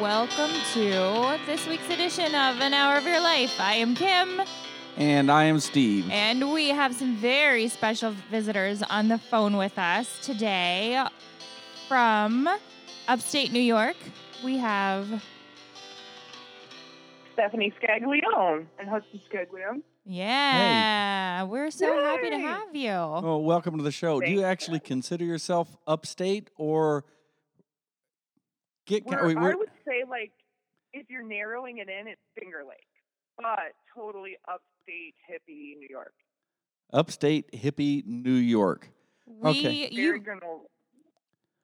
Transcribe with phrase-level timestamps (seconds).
[0.00, 3.54] welcome to this week's edition of An Hour of Your Life.
[3.60, 4.40] I am Kim,
[4.96, 6.08] And I am Steve.
[6.10, 11.04] and we have some very special visitors on the phone with us today
[11.88, 12.48] from
[13.08, 13.96] upstate New York.
[14.44, 15.22] We have,
[17.34, 19.82] Stephanie Scaglione and Hudson Scaglione.
[20.06, 22.88] yeah, we're so happy to have you.
[22.88, 24.20] well, welcome to the show.
[24.20, 24.50] Do you Thanks.
[24.50, 27.04] actually consider yourself upstate or
[28.86, 30.32] get We're, wait, we're- would say, like,
[30.92, 32.86] if you're narrowing it in, it's Finger Lake,
[33.36, 33.44] but
[33.94, 36.12] totally upstate, hippie New York.
[36.92, 38.88] upstate hippie New York?
[39.26, 39.88] We, Okay.
[39.90, 40.60] you, Very granola.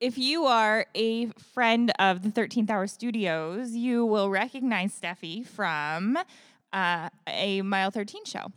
[0.01, 6.17] if you are a friend of the 13th Hour Studios, you will recognize Steffi from
[6.73, 8.53] uh, a Mile 13 show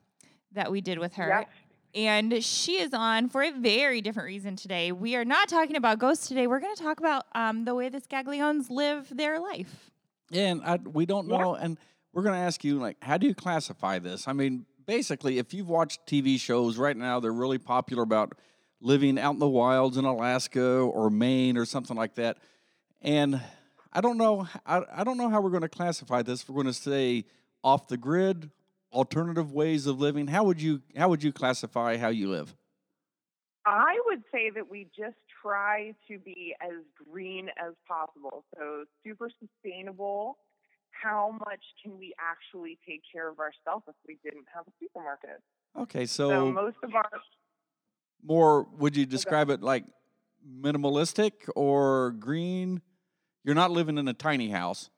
[0.51, 1.27] that we did with her.
[1.27, 1.47] Yes.
[1.95, 4.91] And she is on for a very different reason today.
[4.91, 6.45] We are not talking about ghosts today.
[6.45, 9.89] We're going to talk about um, the way the Scagliones live their life.
[10.29, 11.37] Yeah, And I, we don't Yeah.
[11.37, 11.55] know.
[11.55, 11.79] And
[12.13, 14.27] we're going to ask you, like, how do you classify this?
[14.27, 18.33] I mean, basically, if you've watched TV shows right now, they're really popular about
[18.81, 22.37] living out in the wilds in Alaska or Maine or something like that.
[23.01, 23.41] And
[23.91, 24.47] I don't know.
[24.65, 26.47] I, I don't know how we're going to classify this.
[26.47, 27.25] We're going to say
[27.63, 28.51] off the grid,
[28.91, 30.27] alternative ways of living.
[30.27, 32.55] How would you How would you classify how you live?
[33.65, 38.45] I would say that we just try to be as green as possible.
[38.57, 40.37] So, super sustainable.
[40.91, 45.41] How much can we actually take care of ourselves if we didn't have a supermarket?
[45.77, 47.09] Okay, So, so most of our
[48.23, 48.63] more.
[48.77, 49.85] Would you describe it like
[50.47, 52.81] minimalistic or green?
[53.43, 54.89] You're not living in a tiny house.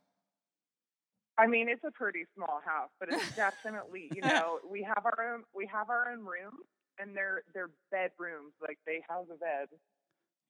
[1.41, 5.33] I mean, it's a pretty small house, but it's definitely, you know, we have our
[5.33, 6.65] own we have our own rooms
[6.99, 9.67] and they're they're bedrooms, like they house a bed.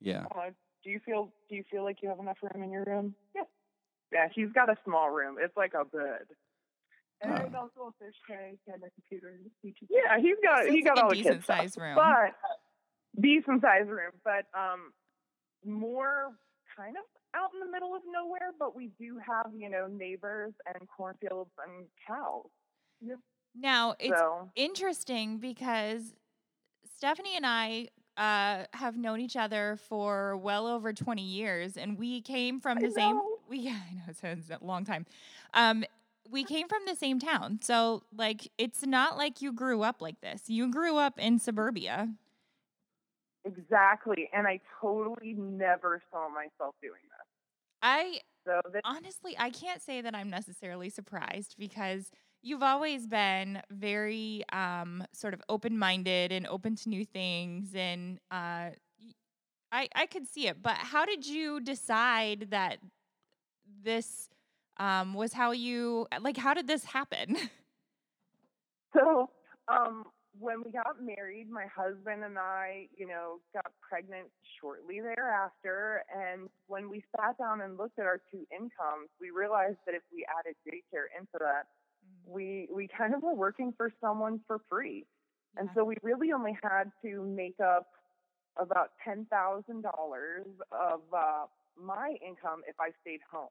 [0.02, 0.25] Yeah.
[0.36, 0.50] Uh,
[0.83, 3.16] do you feel do you feel like you have enough room in your room?
[3.36, 3.44] Yeah.
[4.11, 5.38] Yeah, he's got a small room.
[5.39, 6.25] It's like a bed.
[7.22, 7.38] And Oh.
[7.38, 9.37] there's also a fish tank and a computer.
[9.89, 11.77] Yeah, he's got So he got like all the decent kids stuff.
[11.83, 11.95] room.
[11.95, 12.36] But
[13.21, 14.92] decent sized room, but um
[15.64, 16.32] more
[16.76, 17.04] kind of
[17.36, 21.52] out in the middle of nowhere, but we do have, you know, neighbors and cornfields
[21.65, 22.47] and cows.
[23.55, 26.14] Now, it's so interesting because
[26.97, 27.87] Stephanie and I
[28.17, 32.92] uh, have known each other for well over 20 years, and we came from the
[32.92, 33.19] same.
[33.49, 35.05] We yeah, I know it's, it's a long time.
[35.53, 35.83] Um,
[36.30, 40.21] we came from the same town, so like it's not like you grew up like
[40.21, 40.43] this.
[40.48, 42.09] You grew up in suburbia.
[43.45, 44.30] exactly.
[44.33, 47.02] And I totally never saw myself doing.
[47.81, 52.11] I So this honestly, I can't say that I'm necessarily surprised because
[52.42, 58.71] you've always been very um, sort of open-minded and open to new things, and uh,
[59.71, 60.61] I I could see it.
[60.61, 62.80] But how did you decide that
[63.83, 64.30] this
[64.77, 66.37] um, was how you like?
[66.37, 67.37] How did this happen?
[68.93, 69.30] So,
[69.67, 70.05] um,
[70.42, 74.28] when we got married, my husband and I, you know, got pregnant
[74.60, 76.04] shortly thereafter.
[76.10, 80.02] And when we sat down and looked at our two incomes, we realized that if
[80.12, 81.70] we added daycare into that,
[82.26, 85.06] we we kind of were working for someone for free.
[85.58, 87.88] And so we really only had to make up
[88.60, 91.46] about ten thousand dollars of uh,
[91.80, 93.50] my income if I stayed home.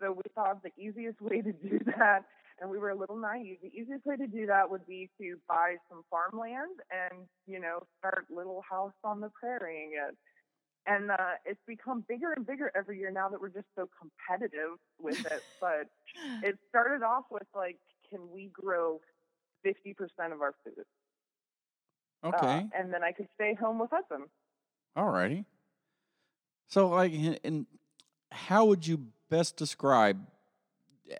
[0.00, 2.24] So we thought the easiest way to do that,
[2.62, 3.58] and we were a little naive.
[3.62, 7.82] The easiest way to do that would be to buy some farmland and you know
[7.98, 10.16] start little house on the prairie it.
[10.86, 14.78] And uh, it's become bigger and bigger every year now that we're just so competitive
[15.00, 15.42] with it.
[15.60, 15.86] but
[16.42, 17.78] it started off with like,
[18.10, 19.00] can we grow
[19.66, 19.94] 50%
[20.32, 20.84] of our food?
[22.24, 22.66] Uh, Okay.
[22.76, 24.26] and then I could stay home with Hudson.
[24.96, 25.44] All righty.
[26.68, 27.66] So, like, in
[28.30, 30.26] how would you best describe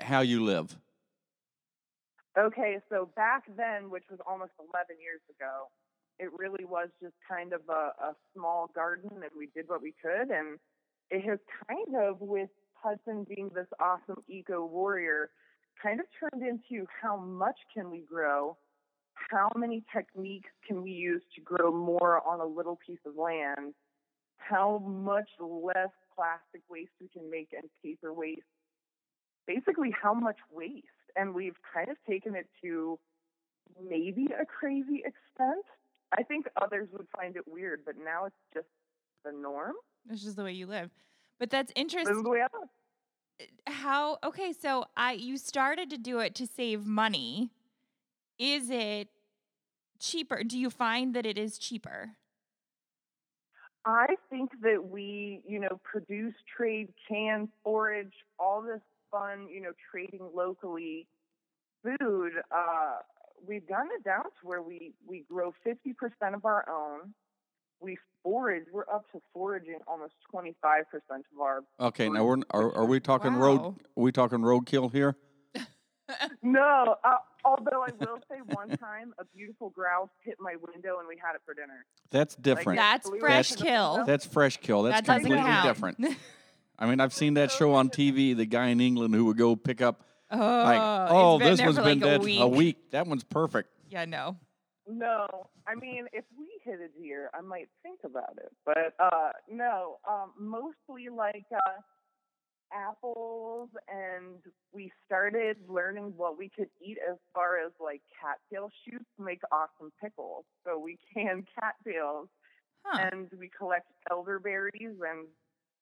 [0.00, 0.76] how you live?
[2.38, 5.68] Okay, so back then, which was almost 11 years ago,
[6.18, 9.94] it really was just kind of a, a small garden and we did what we
[10.00, 10.30] could.
[10.30, 10.58] And
[11.10, 15.30] it has kind of, with Hudson being this awesome eco warrior,
[15.82, 18.56] kind of turned into how much can we grow?
[19.14, 23.74] How many techniques can we use to grow more on a little piece of land?
[24.38, 28.40] How much less plastic waste we can make and paper waste?
[29.46, 30.86] Basically, how much waste?
[31.16, 32.98] And we've kind of taken it to
[33.88, 35.64] maybe a crazy extent.
[36.16, 38.66] I think others would find it weird, but now it's just
[39.24, 39.74] the norm.
[40.10, 40.90] It's just the way you live.
[41.38, 42.16] But that's This interesting.
[42.16, 42.68] is the way I live.
[43.66, 47.50] how okay so i you started to do it to save money
[48.38, 49.08] is it
[49.98, 52.10] cheaper do you find that it is cheaper
[53.84, 58.80] I think that we, you know, produce, trade, can, forage, all this
[59.12, 61.06] fun, you know, trading locally
[61.84, 62.32] food.
[62.50, 62.96] Uh,
[63.46, 67.12] we've gotten it down to where we we grow 50% of our own.
[67.80, 68.64] We forage.
[68.72, 70.52] We're up to foraging almost 25%
[71.10, 71.60] of our.
[71.80, 73.60] Okay, now we're are, are we talking road?
[73.60, 75.16] Are we talking roadkill here?
[76.42, 81.08] No, uh, although I will say, one time a beautiful grouse hit my window and
[81.08, 81.86] we had it for dinner.
[82.10, 82.78] That's different.
[82.78, 84.04] That's we were fresh kill.
[84.04, 84.82] That's fresh kill.
[84.82, 85.66] That's that completely count.
[85.66, 85.98] different.
[86.82, 88.36] I mean, I've seen that show on TV.
[88.36, 90.02] The guy in England who would go pick up
[90.32, 92.90] oh, like, it's oh, been this there one's for been like dead a week.
[92.90, 93.70] That one's perfect.
[93.88, 94.36] Yeah, no.
[94.88, 98.50] No, I mean, if we hit a deer, I might think about it.
[98.66, 101.70] But uh, no, um, mostly like uh,
[102.74, 104.40] apples, and
[104.74, 109.92] we started learning what we could eat as far as like cattail shoots make awesome
[110.02, 110.44] pickles.
[110.66, 112.28] So we can cattails,
[112.84, 113.08] Huh.
[113.12, 115.28] and we collect elderberries and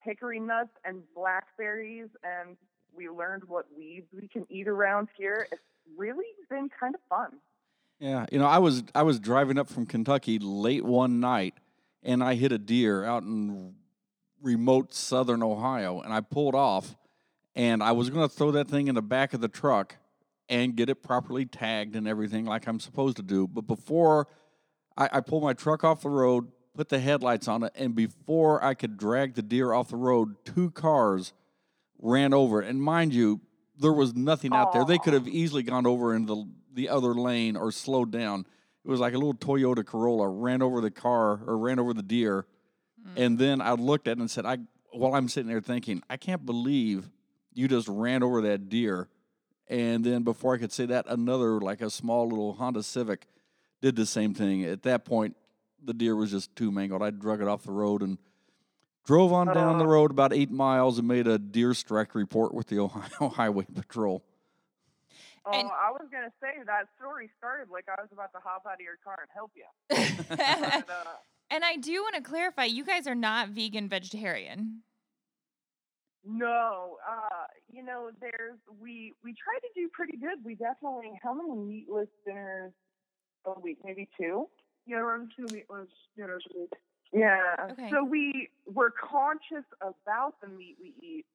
[0.02, 2.56] hickory nuts and blackberries, and
[2.94, 5.46] we learned what weeds we can eat around here.
[5.52, 5.60] It's
[5.96, 7.38] really been kind of fun.
[7.98, 11.54] Yeah, you know, I was I was driving up from Kentucky late one night,
[12.02, 13.74] and I hit a deer out in
[14.42, 16.96] remote southern Ohio, and I pulled off,
[17.54, 19.96] and I was going to throw that thing in the back of the truck
[20.48, 23.46] and get it properly tagged and everything like I'm supposed to do.
[23.46, 24.28] But before
[24.96, 28.62] I, I pulled my truck off the road, put the headlights on it, and before
[28.64, 31.32] I could drag the deer off the road, two cars
[31.98, 32.62] ran over.
[32.62, 32.68] it.
[32.68, 33.40] And mind you,
[33.78, 34.84] there was nothing out there.
[34.84, 38.46] They could have easily gone over into the, the other lane or slowed down.
[38.84, 42.02] It was like a little Toyota Corolla ran over the car or ran over the
[42.02, 42.46] deer.
[43.02, 43.22] Hmm.
[43.22, 44.58] And then I looked at it and said, I
[44.92, 47.08] while I'm sitting there thinking, I can't believe
[47.54, 49.08] you just ran over that deer.
[49.68, 53.26] And then before I could say that, another like a small little Honda Civic
[53.80, 54.64] did the same thing.
[54.64, 55.36] At that point,
[55.84, 57.02] the deer was just too mangled.
[57.02, 58.18] I drug it off the road and
[59.04, 59.88] drove on down the Oh.
[59.88, 64.22] road about eight miles and made a deer strike report with the Ohio Highway Patrol.
[65.46, 68.64] Oh, And- I was gonna say that story started like I was about to hop
[68.66, 69.64] out of your car and help you.
[70.28, 71.16] But, uh,
[71.52, 74.82] and I do want to clarify, you guys are not vegan vegetarian.
[76.24, 80.44] no, uh, you know, there's we we try to do pretty good.
[80.44, 82.72] We definitely how many meatless dinners
[83.46, 83.78] a week?
[83.82, 84.46] Maybe two.
[84.86, 86.72] Yeah, around two meatless dinners a week.
[87.12, 87.40] Yeah.
[87.72, 87.90] Okay.
[87.90, 91.26] So we we're conscious about the meat we eat.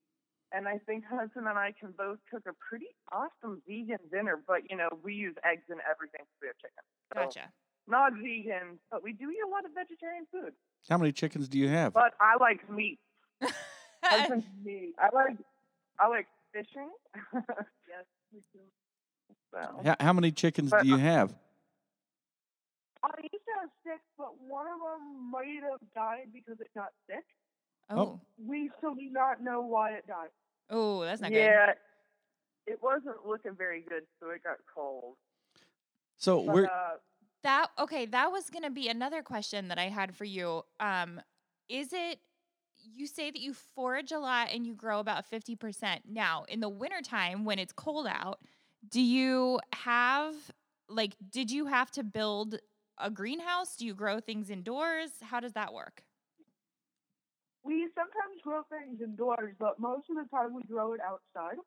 [0.51, 4.69] And I think husband and I can both cook a pretty awesome vegan dinner, but
[4.69, 6.83] you know, we use eggs in everything because we have chicken.
[7.13, 7.51] So Gotcha.
[7.87, 10.53] not vegan, but we do eat a lot of vegetarian food.
[10.87, 11.93] How many chickens do you have?
[11.93, 12.99] But I like meat.
[14.03, 14.93] Husband, meat.
[14.99, 15.37] I like
[15.99, 16.89] I like fishing.
[17.87, 18.03] Yes,
[18.33, 18.59] we do.
[19.53, 19.81] so.
[19.83, 21.33] How, how many chickens But, do you have?
[23.11, 26.89] I used to have six, but one of them might have died because it got
[27.07, 27.23] sick.
[27.89, 28.19] oh.
[28.43, 30.29] We still do not know why it died.
[30.69, 31.37] Oh, that's not good.
[31.37, 31.73] yeah,
[32.65, 35.15] it wasn't looking very good, so it got cold.
[36.17, 36.97] So But, we're uh,
[37.43, 40.63] That okay, that was going to be another question that I had for you.
[40.79, 41.21] Um
[41.69, 42.19] is it
[42.93, 46.01] you say that you forage a lot and you grow about 50%.
[46.07, 48.39] Now, in the wintertime when it's cold out,
[48.87, 50.35] do you have
[50.87, 52.59] like did you have to build
[52.97, 53.75] a greenhouse?
[53.75, 55.11] Do you grow things indoors?
[55.21, 56.03] How does that work?
[57.63, 61.57] We sometimes grow things indoors, but most of the time we grow it outside.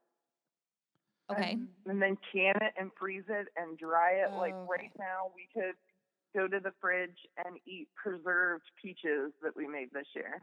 [1.31, 1.53] Okay.
[1.53, 4.33] And and then can it and freeze it and dry it.
[4.33, 5.75] like right now, we could
[6.35, 10.41] go to the fridge and eat preserved peaches that we made this year.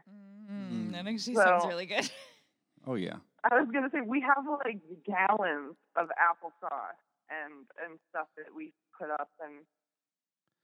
[0.50, 2.08] Mm, that actually So- sounds really good.
[2.86, 3.16] oh yeah.
[3.50, 8.72] I was gonna say we have like gallons of applesauce and and stuff that we
[8.98, 9.64] put up, and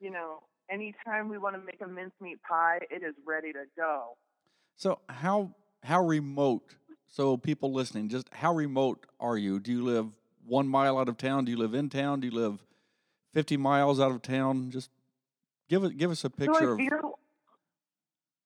[0.03, 4.17] you know, anytime we want to make a mincemeat pie, it is ready to go.
[4.77, 6.75] So how how remote?
[7.07, 9.61] So people listening, just how remote are you?
[9.61, 10.09] Do you live
[10.45, 11.45] one mile out of town?
[11.45, 12.21] Do you live in town?
[12.21, 12.65] Do you live
[13.33, 14.71] fifty miles out of town?
[14.71, 14.91] Just
[15.69, 17.19] give it give us a picture So I of feel,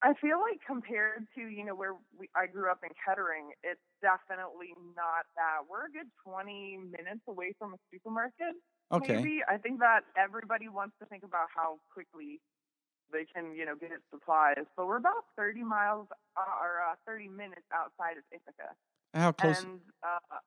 [0.02, 3.80] I feel like compared to you know where we, I grew up in Kettering, it's
[4.02, 5.64] definitely not that.
[5.70, 8.56] We're a good twenty minutes away from a supermarket.
[8.92, 9.16] Okay.
[9.16, 12.40] Maybe I think that everybody wants to think about how quickly
[13.12, 16.94] they can you know get its supplies, but we're about thirty miles uh, or uh,
[17.06, 18.74] thirty minutes outside of Ithaca,
[19.14, 19.62] How close?
[19.62, 20.38] and uh,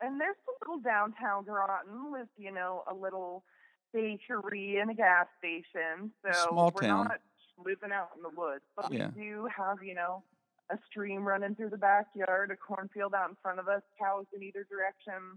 [0.00, 3.44] and there's a little downtown Groton with you know a little
[3.92, 6.12] bakery and a gas station.
[6.24, 7.08] So Small we're town.
[7.08, 7.20] not
[7.58, 9.10] living out in the woods, but Yeah.
[9.16, 10.22] we do have you know
[10.70, 14.42] a stream running through the backyard, a cornfield out in front of us, cows in
[14.44, 15.36] either direction.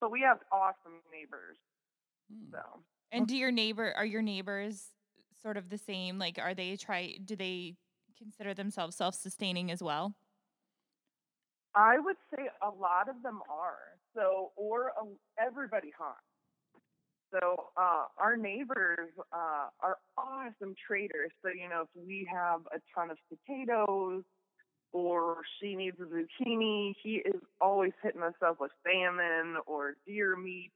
[0.00, 1.56] But we have awesome neighbors.
[2.32, 2.52] Hmm.
[2.52, 2.80] So
[3.12, 4.92] And do your neighbor are your neighbors
[5.42, 6.18] sort of the same?
[6.18, 7.74] Like are they try do they
[8.18, 10.14] consider themselves self-sustaining as well?
[11.74, 13.98] I would say a lot of them are.
[14.14, 14.92] So, or
[15.38, 16.20] everybody hunts.
[17.32, 21.30] So, uh, our neighbors uh, are awesome traders.
[21.42, 24.24] So, you know, if we have a ton of potatoes
[24.92, 30.36] or she needs a zucchini, he is always hitting us up with salmon or deer
[30.36, 30.72] meat.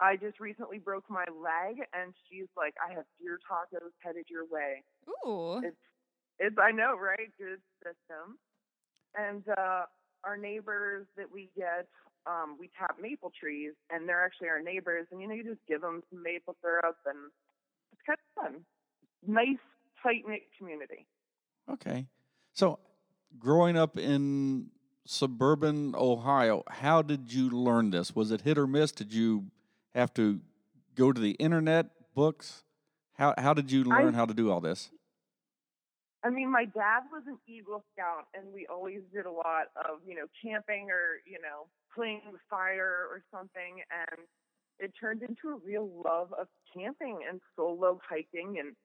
[0.00, 4.46] I just recently broke my leg, and she's like, "I have deer tacos headed your
[4.46, 4.82] way."
[5.26, 5.58] Ooh.
[5.58, 5.76] It's,
[6.38, 7.30] it's I know, right?
[7.38, 8.38] Good system.
[9.14, 9.84] And uh,
[10.24, 11.86] our neighbors that we get,
[12.26, 15.06] um, we tap maple trees, and they're actually our neighbors.
[15.10, 17.18] And you know, you just give them some maple syrup, and
[17.92, 18.60] it's kind of fun.
[19.26, 19.60] Nice,
[20.02, 21.06] tight knit community.
[21.70, 22.06] Okay.
[22.54, 22.78] So,
[23.38, 24.70] growing up in
[25.06, 28.14] suburban Ohio, how did you learn this?
[28.14, 28.92] Was it hit or miss?
[28.92, 29.46] Did you
[29.94, 30.40] have to
[30.94, 32.64] go to the internet, books?
[33.14, 34.90] How how did you learn I- how to do all this?
[36.22, 40.00] I mean, my dad was an Eagle Scout, and we always did a lot of,
[40.06, 43.80] you know, camping or, you know, playing with fire or something.
[43.90, 44.26] And
[44.78, 48.76] it turned into a real love of camping and solo hiking and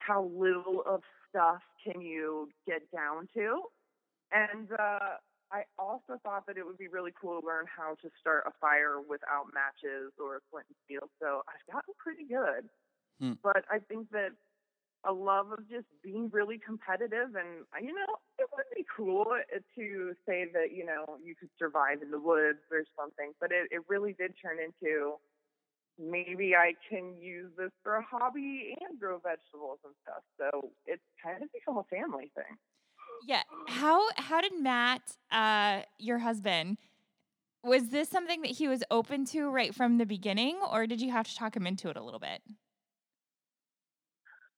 [0.00, 3.62] how little of stuff can you get down to.
[4.32, 5.18] And uh,
[5.50, 8.52] I also thought that it would be really cool to learn how to start a
[8.60, 11.10] fire without matches or a flint and steel.
[11.20, 12.70] So I've gotten pretty good.
[13.18, 13.34] Hmm.
[13.42, 14.30] But I think that
[15.04, 19.24] a love of just being really competitive and you know it would be cool
[19.74, 23.68] to say that you know you could survive in the woods or something but it,
[23.70, 25.14] it really did turn into
[25.98, 31.02] maybe i can use this for a hobby and grow vegetables and stuff so it's
[31.22, 32.56] kind of become a family thing
[33.26, 33.42] Yeah.
[33.66, 36.78] How how did Matt, uh, your husband,
[37.62, 41.10] was this something that he was open to right from the beginning, or did you
[41.10, 42.42] have to talk him into it a little bit?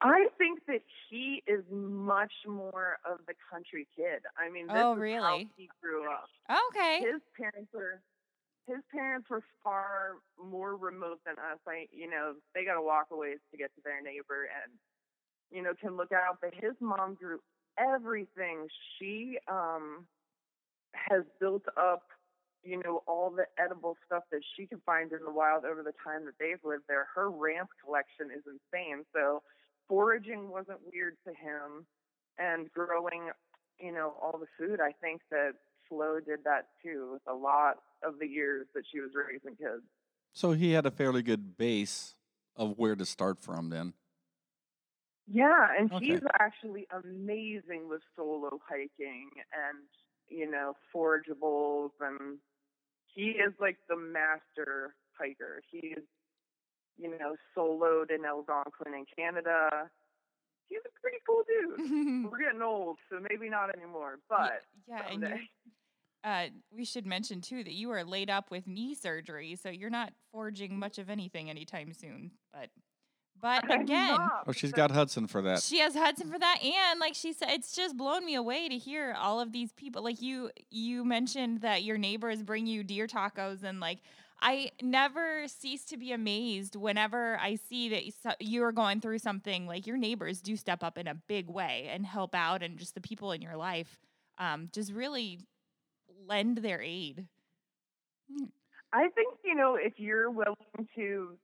[0.04, 4.92] i think that he is much more of the country kid i mean this Oh,
[4.94, 5.48] is how really?
[5.56, 6.26] he grew up
[6.70, 6.98] Okay.
[7.00, 8.02] his parents were
[8.66, 11.58] his parents were far more remote than us.
[11.66, 14.72] I you know, they gotta walk a ways to get to their neighbor and
[15.50, 16.38] you know, can look out.
[16.40, 17.40] But his mom grew
[17.78, 18.68] everything.
[18.98, 20.06] She um
[20.94, 22.02] has built up,
[22.62, 25.94] you know, all the edible stuff that she can find in the wild over the
[26.04, 27.08] time that they've lived there.
[27.14, 29.04] Her ramp collection is insane.
[29.14, 29.42] So
[29.88, 31.86] foraging wasn't weird to him
[32.38, 33.30] and growing,
[33.78, 34.80] you know, all the food.
[34.80, 35.52] I think that
[35.88, 39.82] Flo did that too with a lot of the years that she was raising kids.
[40.32, 42.14] So he had a fairly good base
[42.56, 43.94] of where to start from then.
[45.26, 46.06] Yeah, and Okay.
[46.06, 49.78] he's actually amazing with solo hiking and,
[50.28, 52.38] you know, forageables and
[53.14, 55.62] he is like the master hiker.
[55.70, 56.02] He's,
[56.98, 59.90] you know, soloed in Algonquin in Canada.
[60.68, 61.78] He's a pretty cool dude.
[62.32, 65.24] We're getting old, so maybe not anymore, but yeah, and
[66.24, 69.90] uh, we should mention too that you are laid up with knee surgery, so you're
[69.90, 72.32] not forging much of anything anytime soon.
[72.52, 72.70] But
[73.42, 75.60] but again, not, Oh, she's but- got Hudson for that.
[75.62, 78.78] she has Hudson for that, and like she said, it's just blown me away to
[78.78, 80.02] hear all of these people.
[80.02, 83.98] Like you, you mentioned that your neighbors bring you deer tacos, and like
[84.40, 89.66] I never cease to be amazed whenever I see that you are going through something.
[89.66, 92.94] Like your neighbors do step up in a big way and help out, and just
[92.94, 93.98] the people in your life
[94.38, 95.40] um, just really
[96.26, 97.26] lend their aid.
[98.92, 100.56] I think, you know, if you're willing
[100.96, 101.36] to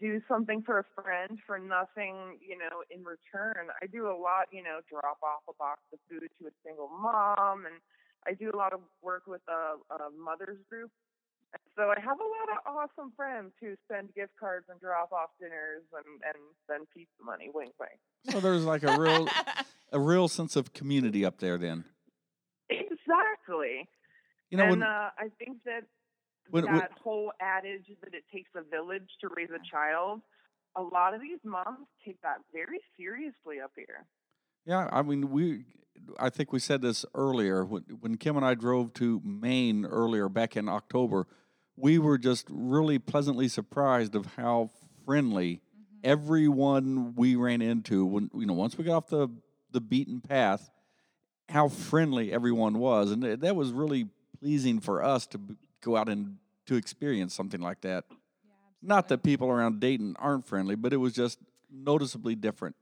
[0.00, 4.48] do something for a friend for nothing, you know, in return, I do a lot,
[4.50, 7.76] you know, drop off a box of food to a single mom, and
[8.26, 10.90] I do a lot of work with a, a mother's group.
[11.52, 15.12] And So I have a lot of awesome friends who send gift cards and drop
[15.12, 16.38] off dinners and, and
[16.68, 17.50] send pizza money.
[17.52, 18.00] Wink, wink.
[18.30, 19.28] So there's like a real
[19.92, 21.84] a real sense of community up there then.
[22.70, 23.88] Exactly.
[24.50, 25.82] You know, and when, uh, I think that
[26.50, 30.22] when- when- that whole adage that it takes a village to raise a child,
[30.76, 34.06] a lot of these moms take that very seriously up here.
[34.64, 35.64] Yeah, I mean, we,
[36.18, 40.28] I think we said this earlier when, when Kim and I drove to Maine earlier
[40.28, 41.26] back in October.
[41.76, 44.70] We were just really pleasantly surprised of how
[45.04, 45.98] friendly mm-hmm.
[46.04, 49.28] everyone we ran into when you know once we got off the
[49.72, 50.70] the beaten path,
[51.48, 54.08] how friendly everyone was, and that was really
[54.40, 55.40] pleasing for us to
[55.80, 58.04] go out and to experience something like that.
[58.82, 61.38] Not that people around Dayton aren't friendly, but it was just
[61.70, 62.76] noticeably different.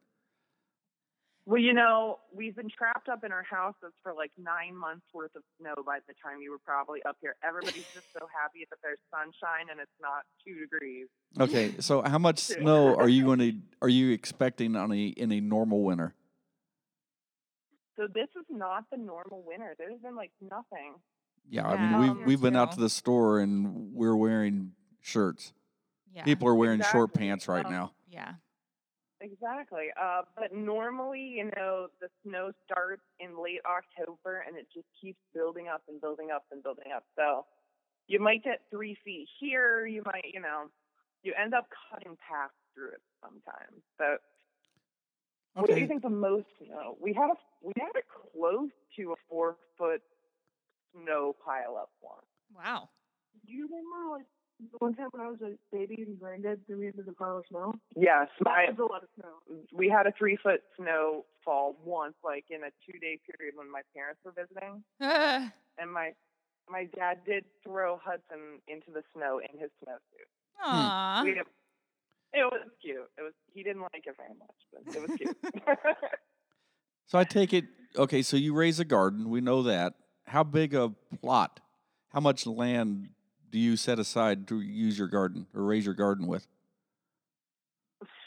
[1.48, 5.34] Well, you know, we've been trapped up in our houses for like nine months worth
[5.34, 7.36] of snow by the time you were probably up here.
[7.42, 11.06] Everybody's just so happy that there's sunshine and it's not two degrees.
[11.40, 15.32] Okay, so how much snow are you going to are you expecting on a in
[15.32, 16.14] a normal winter?
[17.96, 19.74] So this is not the normal winter.
[19.78, 20.96] There's been like nothing.
[21.50, 25.52] Yeah, I mean we've we've been out to the store and we're wearing shirts.
[26.14, 26.24] Yeah.
[26.24, 27.92] People are wearing short pants right Um, now.
[28.08, 28.34] yeah.
[29.20, 29.88] Exactly.
[30.00, 35.18] Uh, but normally, you know, the snow starts in late October and it just keeps
[35.34, 37.02] building up and building up and building up.
[37.16, 37.44] So
[38.06, 39.86] you might get three feet here.
[39.86, 40.66] You might, you know,
[41.24, 43.82] you end up cutting paths through it sometimes.
[43.98, 44.20] But
[45.54, 46.96] what do you think the most snow?
[47.00, 48.04] We had a we had a
[48.36, 50.00] close to a four foot
[50.92, 52.22] snow pile up one.
[52.54, 52.88] Wow.
[53.46, 54.26] Do you remember like
[54.60, 57.38] the one time when I was a baby and granddad threw me into the pile
[57.38, 57.74] of snow?
[57.96, 59.62] Yes, my That was a lot of snow.
[59.72, 63.82] we had a three foot snowfall once, like in a two day period when my
[63.94, 64.82] parents were visiting.
[65.80, 66.10] And my
[66.68, 70.26] my dad did throw Hudson into the snow in his snowsuit.
[70.64, 71.22] Aw.
[71.22, 71.30] We,
[72.34, 72.96] it was cute.
[73.16, 75.36] It was he didn't like it very much, but it was cute.
[77.06, 77.64] So I take it
[77.96, 79.94] okay, so you raise a garden, we know that.
[80.28, 81.60] How big a plot?
[82.12, 83.10] How much land
[83.50, 86.46] do you set aside to use your garden or raise your garden with?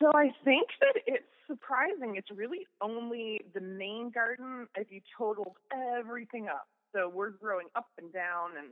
[0.02, 2.16] so I think that it's surprising.
[2.16, 6.68] It's really only the main garden if you total everything up.
[6.94, 8.70] So we're growing up and down and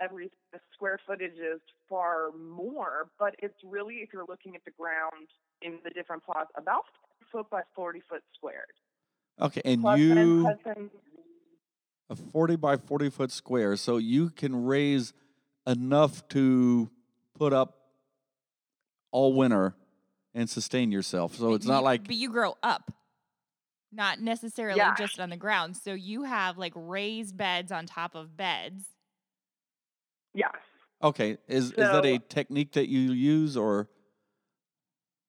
[0.00, 4.72] every the square footage is far more, but it's really if you're looking at the
[4.72, 5.28] ground
[5.62, 6.82] in the different plots about
[7.30, 8.66] foot by forty foot squared.
[9.40, 10.46] Okay, and Plus you
[12.10, 15.12] a 40 by 40 foot square, so you can raise
[15.66, 16.90] enough to
[17.34, 17.78] put up
[19.10, 19.74] all winter
[20.34, 21.36] and sustain yourself.
[21.36, 22.92] So But it's not like But you grow up,
[23.92, 24.94] not necessarily Yeah.
[24.96, 25.76] just on the ground.
[25.76, 28.84] So you have like raised beds on top of beds.
[30.34, 30.50] Yes.
[31.00, 33.88] okay, is is that a technique that you use or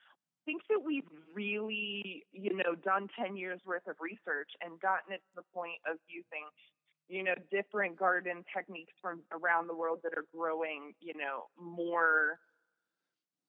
[0.07, 1.03] I think that we've
[1.35, 5.77] really, you know, done 10 years worth of research and gotten it to the point
[5.89, 6.47] of using,
[7.07, 12.39] you know, different garden techniques from around the world that are growing, you know, more,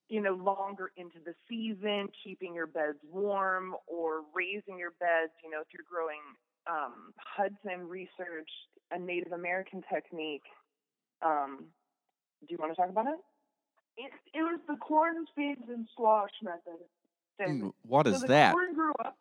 [0.09, 5.33] you know, longer into the season, keeping your beds warm or raising your beds.
[5.42, 6.20] You know, if you're growing
[6.66, 8.51] um, Hudson researched
[8.90, 10.44] a Native American technique.
[11.22, 11.66] Um,
[12.40, 13.18] do you want to talk about it?
[13.96, 16.83] It, it was the corn, beans, and squash method.
[17.38, 18.53] Then Mm, what so the that?
[18.53, 19.18] corn grew up.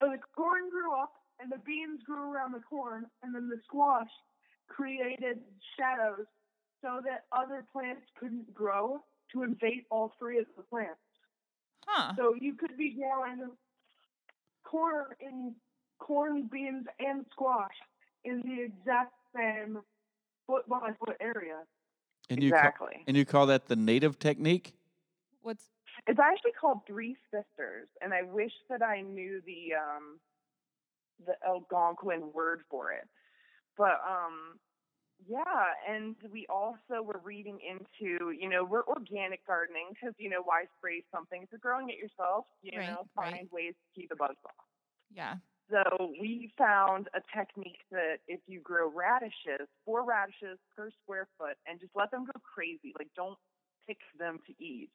[0.00, 3.60] So the corn grew up, and the beans grew around the corn, and then the
[3.64, 4.10] squash
[4.68, 5.40] created
[5.78, 6.26] shadows
[6.82, 11.00] so that other plants couldn't grow to invade all three of the plants.
[11.86, 12.12] Huh.
[12.16, 13.50] So you could be growing
[14.64, 15.54] corn in
[15.98, 17.74] corn, beans, and squash
[18.24, 19.78] in the exact same
[20.46, 21.60] foot by foot area.
[22.30, 23.04] And you call, exactly.
[23.06, 24.74] and you call that the native technique?
[25.42, 25.64] What's
[26.06, 30.20] It's actually called Three Sisters, and I wish that I knew the um,
[31.26, 33.08] the Algonquin word for it.
[33.76, 34.58] But um,
[35.26, 40.42] yeah, and we also were reading into, you know, we're organic gardening because you know
[40.44, 42.46] why spray something if you're growing it yourself.
[42.62, 43.32] You Right, know, right.
[43.32, 44.66] find ways to keep the bugs off.
[45.10, 45.36] yeah.
[45.70, 51.56] So we found a technique that if you grow radishes, four radishes per square foot,
[51.66, 53.38] and just let them go crazy, like don't
[53.86, 54.90] pick them to eat.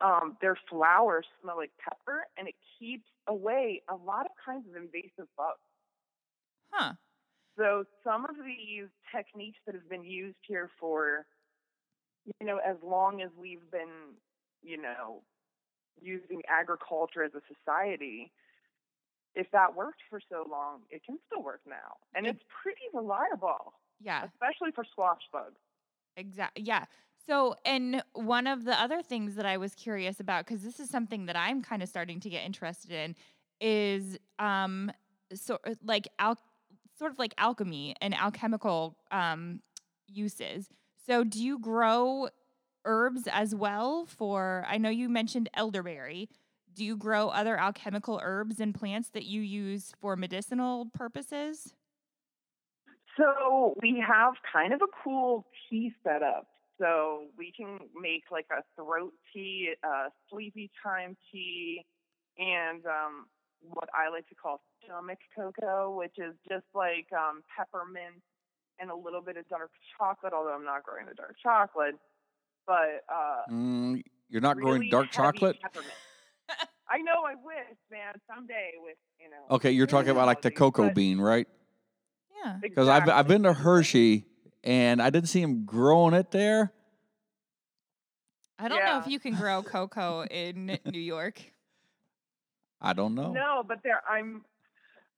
[0.00, 4.76] Um, their flowers smell like pepper, and it keeps away a lot of kinds of
[4.76, 5.60] invasive bugs.
[6.72, 6.94] Huh.
[7.58, 11.26] So some of these techniques that have been used here for,
[12.40, 14.16] you know, as long as we've been,
[14.62, 15.24] you know,
[16.00, 18.32] using agriculture as a society,
[19.34, 21.96] if that worked for so long, it can still work now.
[22.14, 24.28] And it's pretty reliable, Yeah.
[24.32, 25.60] especially for squash bugs.
[26.16, 26.62] Exactly.
[26.64, 26.86] Yeah.
[27.26, 30.88] So, and one of the other things that I was curious about, because this is
[30.88, 33.16] something that I'm kind of starting to get interested in,
[33.60, 34.92] is um,
[35.34, 36.38] so like al-
[36.96, 39.60] sort of like alchemy and alchemical um,
[40.06, 40.68] uses.
[41.06, 42.28] So, do you grow
[42.84, 44.06] herbs as well?
[44.06, 46.28] For I know you mentioned elderberry.
[46.74, 51.74] Do you grow other alchemical herbs and plants that you use for medicinal purposes?
[53.16, 56.46] So we have kind of a cool tea setup.
[56.78, 61.84] So we can make like a throat tea, a sleepy time tea,
[62.38, 63.26] and um,
[63.60, 68.22] what I like to call stomach cocoa, which is just like um, peppermint
[68.78, 70.32] and a little bit of dark chocolate.
[70.34, 71.94] Although I'm not growing the dark chocolate,
[72.66, 75.56] but uh, Mm, you're not growing dark chocolate?
[76.88, 77.22] I know.
[77.26, 78.14] I wish, man.
[78.32, 79.54] Someday with you know.
[79.56, 81.48] Okay, you're talking about like the cocoa bean, right?
[82.44, 82.58] Yeah.
[82.60, 84.26] Because I've I've been to Hershey
[84.64, 86.72] and I didn't see him growing it there.
[88.58, 91.40] I don't know if you can grow cocoa in New York.
[92.80, 93.32] I don't know.
[93.32, 94.44] No, but there I'm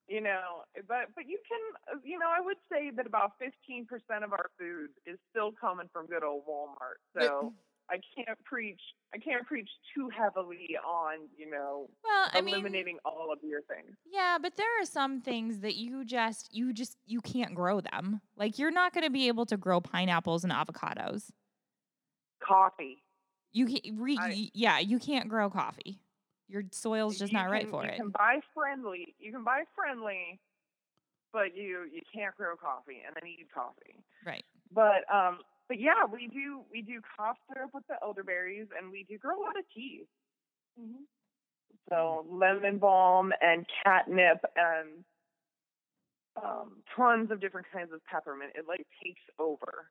[0.08, 4.24] you know, but but you can, uh, you know, I would say that about 15%
[4.24, 7.04] of our food is still coming from good old Walmart.
[7.14, 7.52] So
[7.90, 8.80] I can't preach,
[9.14, 13.62] I can't preach too heavily on, you know, Well, I mean, eliminating all of your
[13.62, 13.96] things.
[14.10, 18.20] yeah, but there are some things that you just you just you can't grow them.
[18.36, 21.30] Like you're not going to be able to grow pineapples and avocados.
[22.42, 23.02] Coffee.
[23.52, 26.00] You can, re, I- yeah, you can't grow coffee.
[26.48, 27.96] Your soil's just not right for you it.
[27.96, 29.14] You can buy friendly.
[29.18, 30.40] You can buy friendly,
[31.32, 34.02] but you you can't grow coffee and then eat coffee.
[34.24, 34.44] Right.
[34.72, 39.04] But um, but yeah, we do we do cough syrup with the elderberries, and we
[39.08, 40.06] do grow a lot of teas.
[40.80, 41.04] Mm-hmm.
[41.88, 45.04] So lemon balm and catnip and
[46.42, 48.52] um, tons of different kinds of peppermint.
[48.54, 49.86] It like takes over.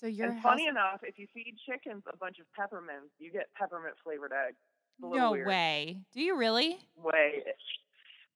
[0.00, 3.30] So your and house, funny enough, if you feed chickens a bunch of peppermints, you
[3.30, 4.56] get peppermint flavored eggs.
[4.96, 5.46] It's a little no weird.
[5.46, 5.98] way.
[6.12, 6.78] Do you really?
[6.96, 7.42] way.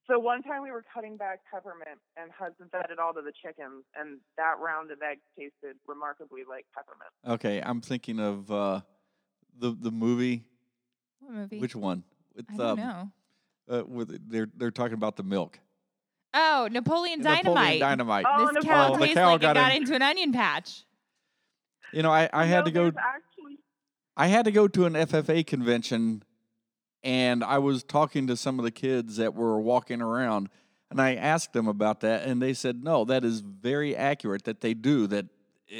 [0.07, 3.31] So one time we were cutting back peppermint, and Hudson fed it all to the
[3.43, 7.11] chickens, and that round of eggs tasted remarkably like peppermint.
[7.27, 8.81] Okay, I'm thinking of uh,
[9.59, 10.45] the the movie.
[11.19, 11.59] What movie?
[11.59, 12.03] Which one?
[12.35, 13.11] With, I don't um, know.
[13.69, 15.59] Uh, with they're they're talking about the milk.
[16.33, 17.45] Oh, Napoleon Dynamite.
[17.45, 18.25] Napoleon Dynamite.
[18.27, 20.31] Oh, this Napoleon- cow Oh, tastes cow like got it got in- into an onion
[20.31, 20.83] patch.
[21.93, 22.87] You know, I, I had No, to go.
[22.87, 23.57] Actually,
[24.15, 26.23] I had to go to an FFA convention,
[27.03, 30.49] and I was talking to some of the kids that were walking around,
[30.91, 34.43] and I asked them about that, and they said, "No, that is very accurate.
[34.45, 35.25] That they do that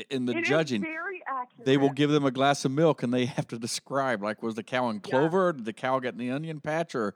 [0.09, 1.65] in the it is judging." very accurate.
[1.65, 4.55] They will give them a glass of milk, and they have to describe like, was
[4.55, 5.01] the cow in Yeah.
[5.01, 5.53] clover?
[5.53, 6.95] Did the cow get in the onion patch?
[6.95, 7.15] Or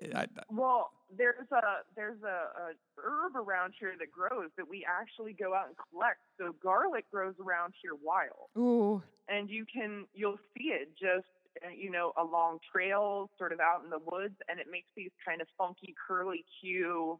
[0.00, 1.62] eh, I, Well, there's a
[1.94, 6.20] there's a, a herb around here that grows that we actually go out and collect.
[6.38, 9.02] So garlic grows around here wild, Ooh.
[9.28, 11.26] and you can you'll see it just
[11.76, 15.40] you know along trails, sort of out in the woods, and it makes these kind
[15.40, 17.18] of funky curly Q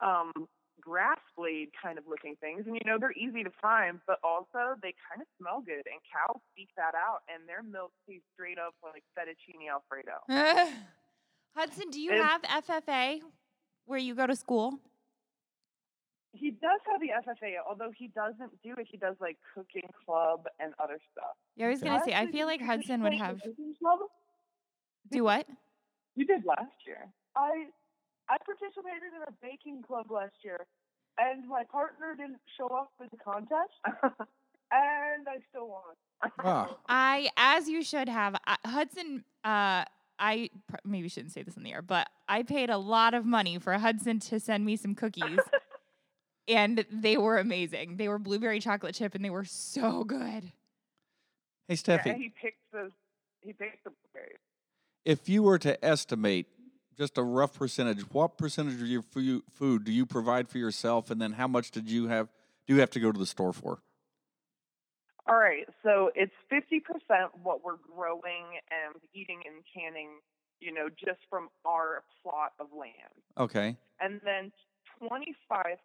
[0.00, 0.32] um,
[0.80, 2.64] grass blade kind of looking things.
[2.66, 6.00] And you know they're easy to find, but also they kind of smell good, and
[6.12, 10.22] cows seek that out, and their milk tastes straight up like fettuccine alfredo.
[11.56, 13.20] Hudson, do you It's- have FFA
[13.86, 14.78] where you go to school?
[16.32, 18.86] He does have the FFA, although he doesn't do it.
[18.90, 21.36] He does like cooking club and other stuff.
[21.56, 22.14] Yeah, I was gonna say.
[22.14, 23.40] I feel like Hudson would have.
[23.44, 24.00] in cooking club.
[25.10, 25.46] Do what?
[26.16, 27.08] You did last year.
[27.34, 27.66] I
[28.28, 30.66] I participated in a baking club last year,
[31.18, 33.72] and my partner didn't show up for the contest,
[34.70, 36.30] and I still won.
[36.40, 39.24] ah, I, as you should have, I, Hudson.
[39.44, 39.84] Uh,
[40.20, 43.24] I pr- maybe shouldn't say this in the air, but I paid a lot of
[43.24, 45.38] money for Hudson to send me some cookies,
[46.48, 47.96] and they were amazing.
[47.96, 50.52] They were blueberry chocolate chip, and they were so good.
[51.68, 51.76] hey
[52.10, 52.90] yeah, he picked the
[53.40, 54.38] he picked the blueberries.
[55.04, 56.46] if you were to estimate
[56.96, 61.10] just a rough percentage, what percentage of your fu- food do you provide for yourself,
[61.10, 62.28] and then how much did you have?
[62.66, 63.80] Do you have to go to the store for?
[65.28, 70.08] All right, so it's fifty percent what we're growing and eating and canning,
[70.58, 73.12] you know, just from our plot of land.
[73.38, 73.76] Okay.
[74.00, 74.52] And then
[75.00, 75.76] 25%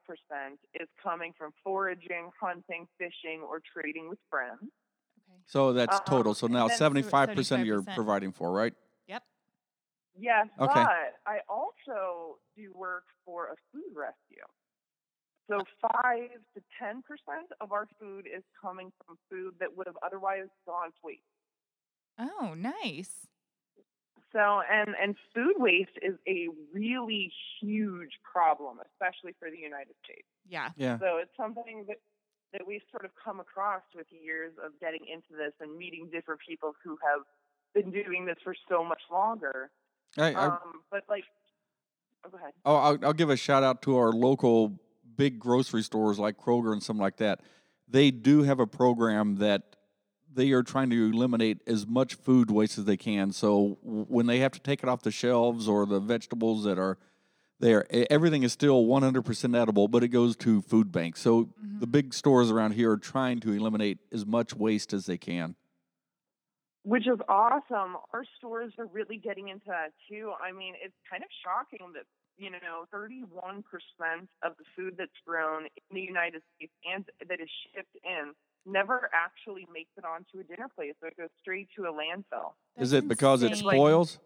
[0.79, 4.59] is coming from foraging, hunting, fishing, or trading with friends.
[4.61, 5.39] Okay.
[5.45, 6.33] So that's Um, total.
[6.33, 8.73] So and now then- seventy-five percent you're providing for, right?
[9.07, 9.23] Yep.
[10.15, 10.73] Yes, Okay.
[10.83, 14.43] but I also do work for a food rescue.
[15.49, 20.47] So 5 to 10% of our food is coming from food that would have otherwise
[20.65, 21.21] gone to waste.
[22.17, 23.27] Oh, nice.
[24.33, 30.27] So, and, and food waste is a really huge problem, especially for the United States.
[30.49, 30.69] Yeah.
[30.75, 30.97] Yeah.
[30.99, 31.97] So it's something that
[32.53, 36.39] that we've sort of come across with years of getting into this and meeting different
[36.47, 37.21] people who have
[37.73, 39.71] been doing this for so much longer.
[40.17, 41.23] I, I, Um, but like,
[42.23, 42.53] oh, go ahead.
[42.63, 44.79] Oh, I'll, I'll give a shout out to our local
[45.15, 47.41] big grocery stores like Kroger and something like that.
[47.87, 49.75] They do have a program that
[50.35, 53.31] they are trying to eliminate as much food waste as they can.
[53.31, 56.97] So when they have to take it off the shelves or the vegetables that are
[57.59, 61.21] there, everything is still 100% edible, but it goes to food banks.
[61.21, 61.79] So Mm-hmm.
[61.79, 65.55] the big stores around here are trying to eliminate as much waste as they can.
[66.83, 67.95] Which is awesome.
[68.13, 70.33] Our stores are really getting into that too.
[70.43, 72.03] I mean, it's kind of shocking that
[72.37, 73.63] you know 31%
[74.43, 78.33] of the food that's grown in the United States and that is shipped in
[78.65, 80.95] never actually makes it onto a dinner plate.
[81.01, 82.53] So it goes straight to a landfill.
[82.77, 83.69] is it because it insane.
[83.69, 84.19] spoils?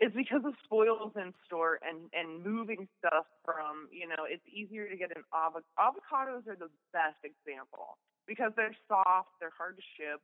[0.00, 4.88] It's because of spoils in store and and moving stuff from you know it's easier
[4.88, 5.64] to get an avocado.
[5.78, 10.20] Avocados are the best example because they're soft, they're hard to ship.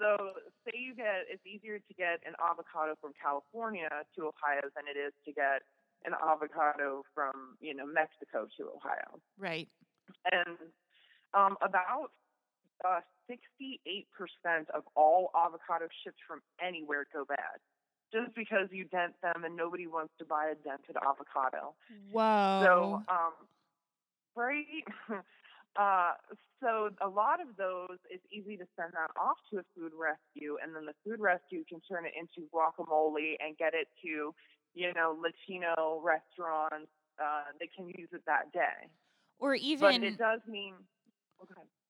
[0.00, 4.88] So say you get it's easier to get an avocado from California to Ohio than
[4.88, 5.62] it is to get
[6.08, 9.68] an avocado from you know Mexico to Ohio, Right.
[10.32, 10.56] and
[11.34, 12.10] um, about
[12.84, 14.06] uh, 68%
[14.74, 17.58] of all avocado shipped from anywhere go bad.
[18.12, 21.74] Just because you dent them and nobody wants to buy a dented avocado.
[22.12, 22.62] Whoa.
[22.64, 23.32] So, um,
[24.36, 24.64] right?
[25.76, 26.12] uh,
[26.62, 30.58] so a lot of those, it's easy to send that off to a food rescue,
[30.62, 34.32] and then the food rescue can turn it into guacamole and get it to,
[34.74, 36.90] you know, Latino restaurants.
[37.18, 38.86] Uh, they can use it that day.
[39.40, 39.80] or even.
[39.80, 40.74] But even it does mean.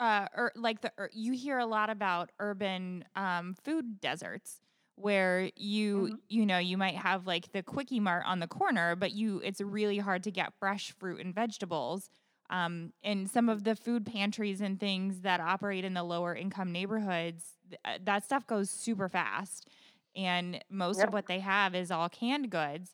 [0.00, 4.60] Uh, or like the ur- you hear a lot about urban um, food deserts
[4.96, 6.20] where you Mhm.
[6.28, 9.60] you know you might have like the quickie mart on the corner but you it's
[9.60, 12.10] really hard to get fresh fruit and vegetables
[12.50, 16.72] um, and some of the food pantries and things that operate in the lower income
[16.72, 19.68] neighborhoods th- uh, that stuff goes super fast
[20.16, 21.04] and most Yep.
[21.04, 22.92] of what they have is all canned goods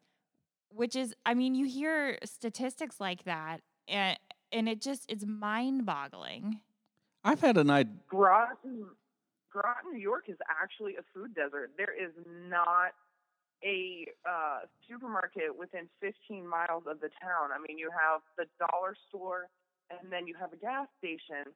[0.70, 4.18] which is i mean you hear statistics like that and
[4.52, 6.60] and it just it's mind boggling
[7.24, 7.92] I've had an idea.
[8.08, 8.86] Groton,
[9.52, 11.72] Groton, New York is actually a food desert.
[11.76, 12.12] There is
[12.48, 12.96] not
[13.62, 17.52] a uh, supermarket within 15 miles of the town.
[17.52, 19.48] I mean, you have the dollar store
[19.90, 21.52] and then you have a gas station.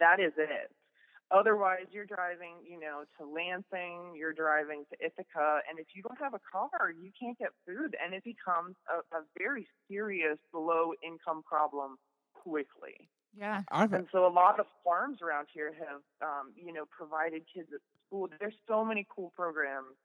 [0.00, 0.72] That is it.
[1.30, 6.20] Otherwise, you're driving, you know, to Lansing, you're driving to Ithaca, and if you don't
[6.20, 10.92] have a car, you can't get food, and it becomes a, a very serious low
[11.00, 11.96] income problem
[12.42, 13.08] quickly.
[13.36, 13.62] yeah
[13.96, 17.80] And so a lot of farms around here have, um, you know, provided kids at
[18.06, 18.28] school.
[18.40, 19.96] There's so many cool programs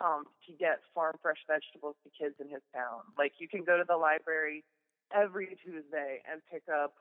[0.00, 3.02] um, to get farm fresh vegetables to kids in his town.
[3.18, 4.64] Like you can go to the library
[5.14, 6.94] every Tuesday and pick up,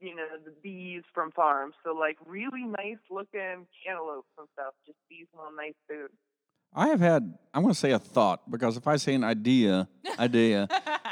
[0.00, 1.74] you know, the bees from farms.
[1.84, 4.74] So like really nice looking cantaloupes and stuff.
[4.86, 6.10] Just seasonal nice food.
[6.74, 7.38] I have had.
[7.54, 10.68] I'm going to say a thought because if I say an idea, idea,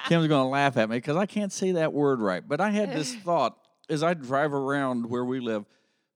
[0.06, 2.46] Kim's going to laugh at me because I can't say that word right.
[2.46, 5.64] But I had this thought as I drive around where we live.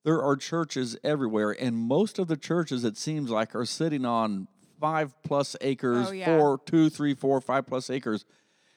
[0.02, 4.48] There are churches everywhere, and most of the churches, it seems like, are sitting on
[4.80, 6.24] five plus acres, Oh, yeah.
[6.24, 8.24] four, two, three, four, five plus acres.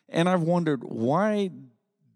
[0.10, 1.50] And I've wondered why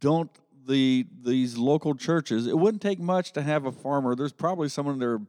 [0.02, 0.30] don't
[0.68, 2.48] the these local churches?
[2.48, 4.14] It wouldn't take much to have a farmer.
[4.14, 5.22] There's probably someone in their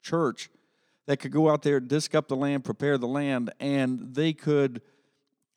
[0.00, 0.48] church
[1.06, 4.80] that could go out there, disc up the land, prepare the land, and they could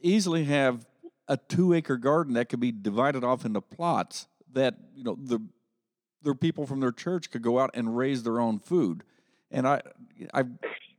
[0.01, 0.85] easily have
[1.27, 5.39] a two acre garden that could be divided off into plots that you know the
[6.23, 9.03] their people from their church could go out and raise their own food.
[9.51, 9.81] And I
[10.33, 10.49] I've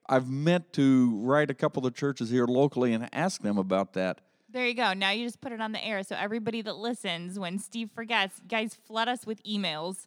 [0.09, 4.21] I've meant to write a couple of churches here locally and ask them about that.
[4.51, 4.95] There you go.
[4.95, 6.03] Now you just put it on the air.
[6.03, 10.07] So everybody that listens, when Steve forgets, guys, flood us with emails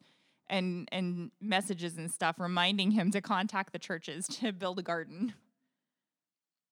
[0.50, 5.34] and and messages and stuff reminding him to contact the churches to build a garden.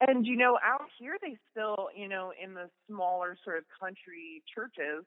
[0.01, 4.41] And you know, out here they still, you know, in the smaller sort of country
[4.47, 5.03] churches,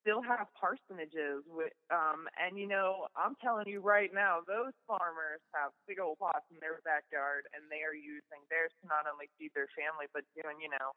[0.00, 5.40] still have parsonages with um and you know, I'm telling you right now, those farmers
[5.52, 9.28] have big old pots in their backyard and they are using theirs to not only
[9.38, 10.92] feed their family but doing, you know,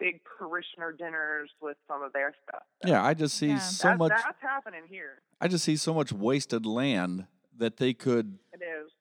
[0.00, 2.62] big parishioner dinners with some of their stuff.
[2.82, 3.58] So Yeah, I just see Yeah.
[3.58, 5.20] so that- much that's happening here.
[5.40, 7.26] I just see so much wasted land
[7.58, 8.38] that they could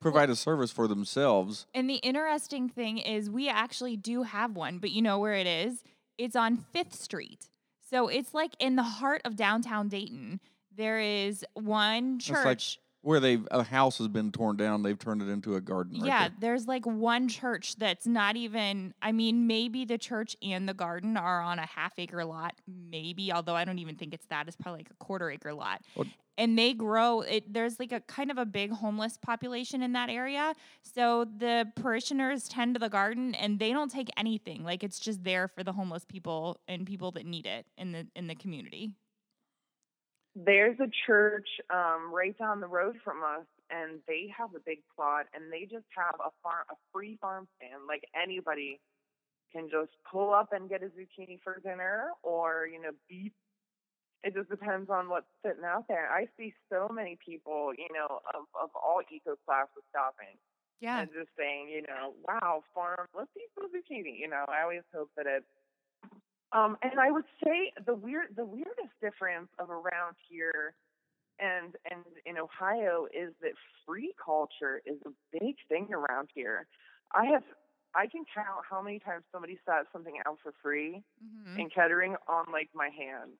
[0.01, 1.67] provide a service for themselves.
[1.73, 5.47] And the interesting thing is, we actually do have one, but you know where it
[5.47, 5.83] is?
[6.17, 7.47] It's on Fifth Street.
[7.89, 10.39] So it's like in the heart of downtown Dayton.
[10.75, 12.79] There is one like church.
[13.07, 16.01] Where they a house has been torn down, they've turned it into a garden.
[16.01, 16.37] Right yeah, there.
[16.41, 21.15] there's like one church that's not even, I mean, maybe the church and the garden
[21.15, 24.47] are on a half acre lot, maybe, although I don't even think it's that.
[24.47, 25.83] It's probably like a quarter acre lot.
[25.95, 29.93] Well- and they grow it there's like a kind of a big homeless population in
[29.93, 34.83] that area so the parishioners tend to the garden and they don't take anything like
[34.83, 38.27] it's just there for the homeless people and people that need it in the in
[38.27, 38.91] the community
[40.45, 44.79] There's a church um, right down the road from us, and they have a big
[44.95, 47.83] plot, and they just have a farm, a free farm stand.
[47.87, 48.79] Like anybody
[49.51, 53.31] can just pull up and get a zucchini for dinner, or you know, beef.
[54.23, 56.09] It just depends on what's sitting out there.
[56.11, 60.37] I see so many people, you know, of, of all eco classes stopping
[60.79, 64.19] yeah and just saying, you know, wow, farm, let's eat some zucchini.
[64.19, 65.43] You know, I always hope that it.
[66.53, 70.75] Um, and I would say the weird, the weirdest difference of around here
[71.39, 73.51] and and in Ohio is that
[73.85, 76.67] free culture is a big thing around here.
[77.13, 77.43] I have,
[77.95, 81.59] I can count how many times somebody set something out for free Mhm.
[81.59, 83.33] in Kettering on like my hand.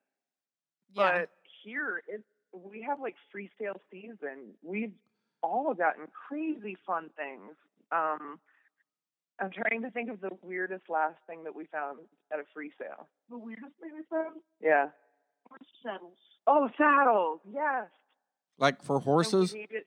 [0.93, 1.29] yeah But
[1.63, 4.53] here, it's we have like free sale season.
[4.61, 4.93] We've
[5.43, 7.55] all gotten crazy fun things.
[7.91, 8.39] Um,
[9.39, 11.99] I'm trying to think of the weirdest last thing that we found
[12.33, 13.07] at a free sale.
[13.29, 14.89] The weirdest thing we found Yeah.
[15.49, 16.17] were saddles.
[16.47, 17.41] Oh, saddles.
[17.51, 17.87] Yes.
[18.57, 19.53] Like for horses?
[19.53, 19.85] needed-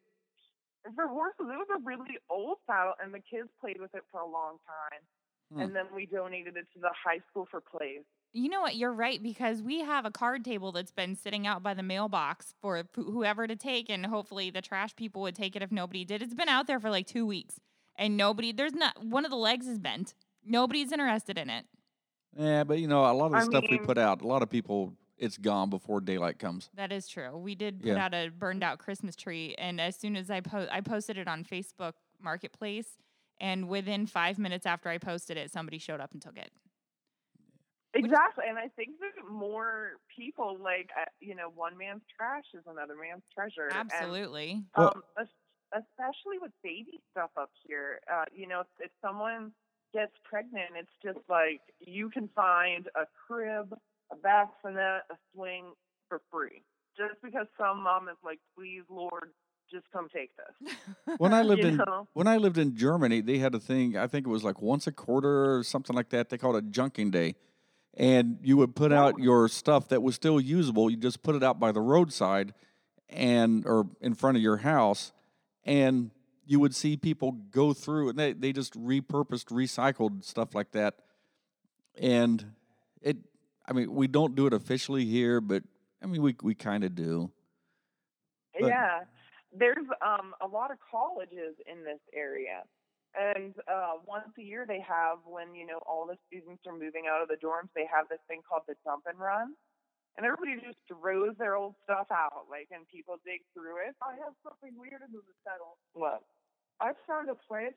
[0.94, 4.20] for horses, it was a really old saddle, and the kids played with it for
[4.20, 5.00] a long time.
[5.52, 5.60] Hmm.
[5.60, 8.02] And then we donated it to the high school for plays.
[8.32, 8.76] You know what?
[8.76, 12.54] You're right because we have a card table that's been sitting out by the mailbox
[12.60, 16.22] for whoever to take, and hopefully the trash people would take it if nobody did.
[16.22, 17.58] It's been out there for like two weeks,
[17.96, 18.52] and nobody.
[18.52, 20.14] There's not one of the legs is bent.
[20.44, 21.66] Nobody's interested in it.
[22.36, 24.42] Yeah, but you know, a lot of the I stuff we put out, a lot
[24.42, 26.70] of people, it's gone before daylight comes.
[26.74, 27.36] That is true.
[27.36, 28.04] We did put Yeah.
[28.04, 31.26] out a burned out Christmas tree, and as soon as I po- I posted it
[31.28, 32.98] on Facebook Marketplace,
[33.40, 36.52] and within five minutes after I posted it, somebody showed up and took it.
[37.92, 42.62] Exactly, and I think that more people like uh, you know, one man's trash is
[42.68, 43.68] another man's treasure.
[43.72, 44.62] Absolutely.
[44.76, 45.26] Well- um, es-
[45.72, 48.00] especially with baby stuff up here.
[48.12, 49.52] Uh, you know, if, if someone
[49.92, 53.74] gets pregnant, it's just like you can find a crib,
[54.12, 55.72] a bassinet, a swing
[56.08, 56.62] for free,
[56.96, 59.30] just because some mom is like, "Please, Lord,
[59.70, 60.74] just come take this."
[61.18, 62.08] When I lived in know?
[62.12, 63.96] when I lived in Germany, they had a thing.
[63.96, 66.28] I think it was like once a quarter or something like that.
[66.28, 67.34] They called it junking day,
[67.94, 70.90] and you would put out your stuff that was still usable.
[70.90, 72.54] You just put it out by the roadside,
[73.08, 75.12] and or in front of your house,
[75.64, 76.10] and
[76.46, 80.94] you would see people go through and they they just repurposed, recycled stuff like that,
[81.98, 82.52] and
[83.02, 83.18] it.
[83.68, 85.62] I mean, we don't do it officially here, but
[86.02, 87.30] I mean, we we kind of do.
[88.58, 89.00] But- yeah,
[89.52, 92.62] there's um a lot of colleges in this area,
[93.14, 97.04] and uh, once a year they have when you know all the students are moving
[97.08, 99.54] out of the dorms, they have this thing called the dump and run,
[100.20, 103.96] and everybody just throws their old stuff out, like, and people dig through it.
[104.04, 105.80] I have something weird in the saddle.
[105.96, 106.20] What?
[106.76, 107.72] I found a plant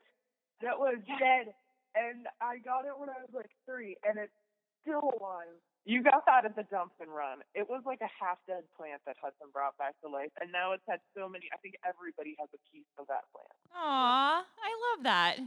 [0.60, 1.56] that was dead,
[1.96, 4.36] and I got it when I was like three, and it's
[4.84, 5.56] still alive.
[5.88, 7.40] You got that at the dump and run.
[7.56, 10.76] It was like a half dead plant that Hudson brought back to life, and now
[10.76, 11.48] it's had so many.
[11.48, 13.56] I think everybody has a piece of that plant.
[13.72, 15.40] Aw, I love that.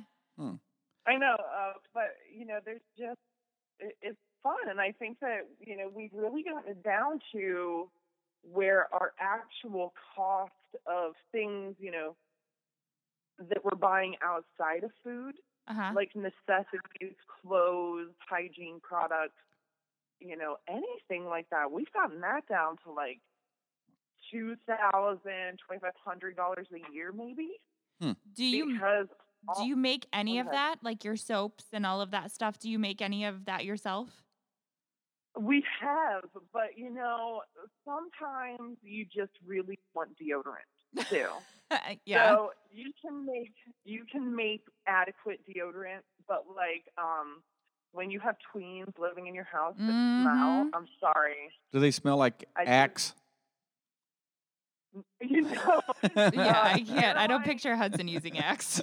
[1.06, 3.22] I know, uh, but you know, there's just
[3.80, 7.90] it, it's fun, and I think that you know we've really gotten it down to
[8.44, 10.52] where our actual cost
[10.86, 12.16] of things, you know,
[13.40, 15.36] that we're buying outside of food,
[15.68, 15.96] Uh huh.
[15.96, 19.36] like necessities, clothes, hygiene products,
[20.20, 21.72] you know, anything like that.
[21.72, 23.22] We've gotten that down to like
[24.32, 27.60] two thousand, twenty five hundred dollars a year, maybe.
[28.34, 29.08] do you because
[29.54, 32.60] do you make any of that, like your soaps and all of that stuff?
[32.60, 34.27] Do you make any of that yourself?
[35.40, 36.24] We have,
[36.54, 37.42] but you know,
[37.86, 41.28] sometimes you just really want deodorant too.
[42.06, 42.30] yeah.
[42.30, 47.44] So you can make you can make adequate deodorant, but like um
[47.92, 49.84] when you have tweens living in your house that
[50.22, 50.70] smell, Mhm.
[50.74, 51.52] I'm sorry.
[51.72, 53.14] Do they smell like I do- axe?
[55.22, 55.82] You know
[56.34, 57.18] yeah, I uh, can't.
[57.18, 58.82] I don't picture Hudson using Axe.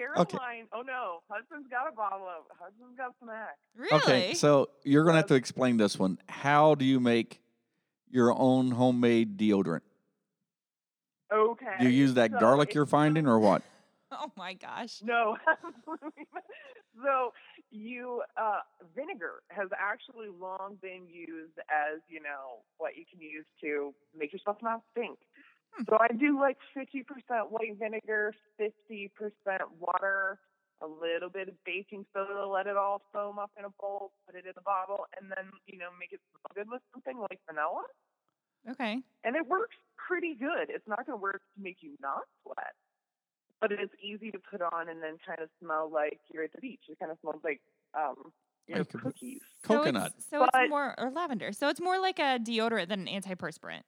[0.00, 3.58] Caroline, oh no, husband's got a bottle of husband's got some axe.
[3.76, 4.02] Really?
[4.02, 6.18] Okay, so you're gonna have to explain this one.
[6.28, 7.40] How do you make
[8.10, 9.82] your own homemade deodorant?
[11.32, 11.76] Okay.
[11.78, 13.62] Do you use that so garlic you're finding, or what?
[14.12, 15.00] oh my gosh.
[15.02, 16.44] No, absolutely not.
[17.04, 17.32] So
[17.70, 18.60] you uh,
[18.96, 24.32] vinegar has actually long been used as you know what you can use to make
[24.32, 25.18] yourself not stink.
[25.72, 25.84] Hmm.
[25.88, 30.38] So I do like fifty percent white vinegar, fifty percent water,
[30.82, 34.34] a little bit of baking soda, let it all foam up in a bowl, put
[34.34, 37.40] it in the bottle, and then you know make it smell good with something like
[37.48, 37.82] vanilla.
[38.68, 39.00] Okay.
[39.24, 40.68] And it works pretty good.
[40.68, 42.74] It's not going to work to make you not sweat,
[43.60, 46.60] but it's easy to put on and then kind of smell like you're at the
[46.60, 46.82] beach.
[46.88, 47.60] It kind of smells like,
[47.94, 48.32] um,
[48.66, 49.40] you know, Like cookies.
[49.62, 50.12] Coconut.
[50.18, 51.52] So it's, so it's more or lavender.
[51.52, 53.82] So it's more like a deodorant than an antiperspirant.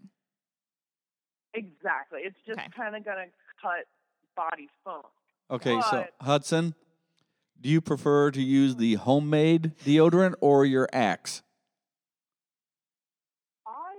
[1.55, 2.21] Exactly.
[2.25, 2.69] It's just Okay.
[2.77, 3.87] kind of going to cut
[4.37, 5.03] body foam.
[5.51, 6.75] Okay, so Hudson,
[7.61, 11.43] do you prefer to use the homemade deodorant or your axe?
[13.67, 13.93] I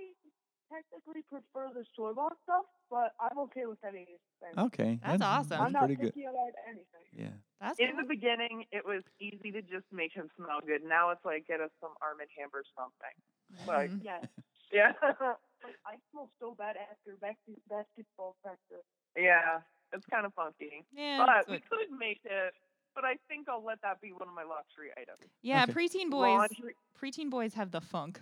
[0.73, 4.05] technically prefer the store bought stuff, but I'm okay with any
[4.41, 4.57] thing.
[4.65, 5.53] Okay, That's awesome.
[5.61, 6.13] I'm That's not pretty good.
[6.15, 7.05] picky about anything.
[7.13, 7.27] Yeah.
[7.61, 10.81] That's In the beginning, it was easy to just make him smell good.
[10.83, 13.67] Now it's like get us some Arm and Hammer something.
[13.67, 13.91] Like.
[14.03, 14.25] Yes.
[14.73, 14.91] yeah,
[15.63, 18.85] Like, I smell so bad after basket- basketball practice.
[19.15, 19.61] yeah,
[19.93, 20.85] it's kind of funky.
[20.93, 21.25] Yeah.
[21.25, 22.53] But we could make it.
[22.95, 25.31] But I think I'll let that be one of my luxury items.
[25.41, 25.73] yeah, Okay.
[25.73, 28.21] preteen boys Laundry, preteen boys have the funk.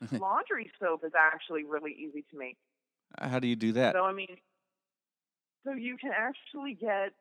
[0.12, 2.56] laundry soap is actually really easy to make.
[3.18, 3.94] Uh, how do you do that?
[3.94, 4.36] So I mean,
[5.64, 7.12] so you can actually get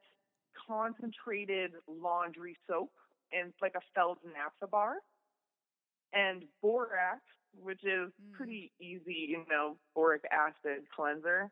[0.67, 2.91] concentrated laundry soap
[3.31, 4.95] and like a Feld's naphtha bar,
[6.13, 7.21] and borax,
[7.61, 8.31] which is Mm.
[8.33, 11.49] pretty easy, you know, boric acid cleanser,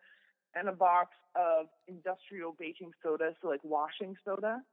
[0.53, 4.63] and a box of industrial baking soda, so like washing soda.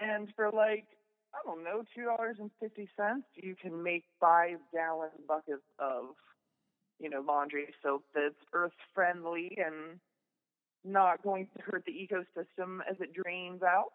[0.00, 0.86] And for like,
[1.34, 6.14] I don't know, two dollars and fifty cents, you can make five gallon buckets of,
[7.00, 10.00] you know, laundry soap that's earth friendly and
[10.84, 13.92] not going to hurt the ecosystem as it drains out.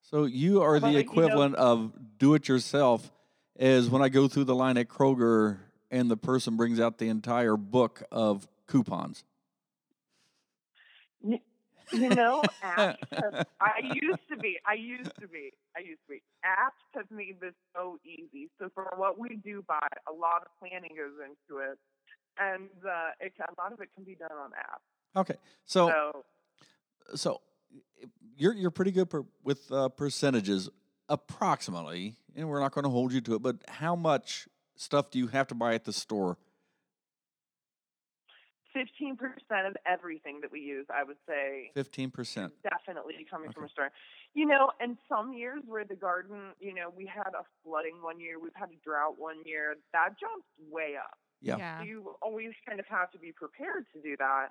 [0.00, 3.12] So you are Well, the like, you know- equivalent of do it yourself
[3.56, 5.60] is when I go through the line at Kroger
[5.92, 9.22] and the person brings out the entire book of coupons.
[11.22, 16.14] You know, apps have, I used to be, I used to be, I used to
[16.14, 16.22] be.
[16.44, 18.48] Apps have made this so easy.
[18.58, 21.78] So for what we do buy, a lot of planning goes into it,
[22.38, 25.20] and uh, it, a lot of it can be done on apps.
[25.20, 25.36] Okay,
[25.66, 26.24] so So
[27.14, 27.40] so
[28.36, 30.70] you're you're pretty good per, with uh, percentages,
[31.10, 33.42] approximately, and we're not going to hold you to it.
[33.42, 34.48] But how much
[34.82, 36.36] stuff do you have to buy at the store?
[38.74, 42.54] fifteen percent of everything that we use, I would say, Fifteen percent.
[42.62, 43.90] definitely coming from a store.
[44.32, 48.18] You know, and some years where the garden, you know, we had a flooding one
[48.18, 51.18] year, we've had a drought one year, that jumps way up.
[51.42, 51.58] Yeah.
[51.58, 51.82] Yeah.
[51.82, 54.48] You always kind of have to be prepared to do that.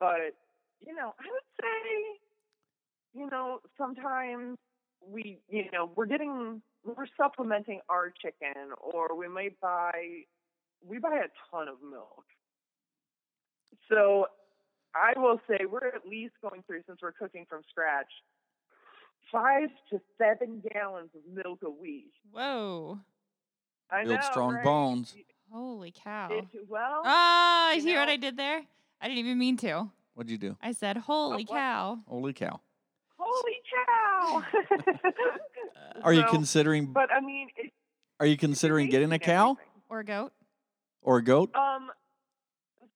[0.00, 0.34] But,
[0.80, 4.58] you know, I would say, you know, sometimes
[5.06, 9.92] we, you know, we're getting, we're supplementing our chicken or we might buy,
[10.86, 12.24] we buy a ton of milk.
[13.90, 14.26] So
[14.94, 18.10] I will say we're at least going through, since we're cooking from scratch,
[19.30, 22.12] five to seven gallons of milk a week.
[22.32, 22.98] Whoa.
[23.90, 24.64] I Build know, strong right?
[24.64, 25.14] bones.
[25.52, 26.28] Holy cow.
[26.30, 28.62] It, well, Ah, you you hear what I did there?
[29.00, 29.90] I didn't even mean to.
[30.14, 30.56] What'd you do?
[30.62, 31.48] I said, "Holy what?
[31.48, 32.60] cow!" Holy cow!
[33.18, 33.56] holy
[33.86, 34.42] cow!
[36.02, 36.86] Are you So, considering?
[36.86, 37.70] But I mean, it,
[38.18, 39.56] Are you considering getting a cow
[39.88, 40.32] Or a goat.
[41.02, 41.54] or a goat?
[41.54, 41.90] Um,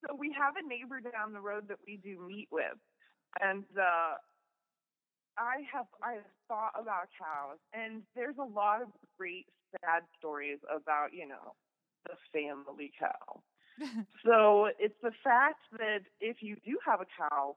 [0.06, 2.76] so we have a neighbor down the road that we do meet with,
[3.40, 4.14] and uh,
[5.38, 9.46] I have I have thought about cows, and there's a lot of great
[9.80, 11.54] sad stories about you know
[12.06, 13.40] the family cow.
[14.24, 17.56] so it's the fact that if you do have a cow,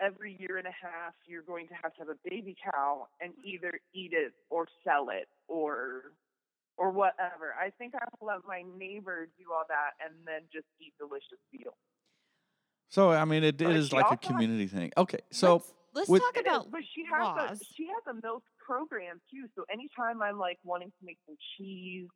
[0.00, 3.32] every year and a half you're going to have to have a baby cow and
[3.44, 6.12] either eat it or sell it or
[6.76, 7.54] or whatever.
[7.60, 11.38] I think I will let my neighbor do all that and then just eat delicious
[11.52, 11.76] veal.
[12.88, 14.90] So I mean, it, it But is she like a also has- community thing.
[14.96, 17.60] Okay, so let's, let's with- talk It is, about but she has laws.
[17.60, 19.46] a she has a milk program too.
[19.54, 22.08] So anytime I'm like wanting to make some cheese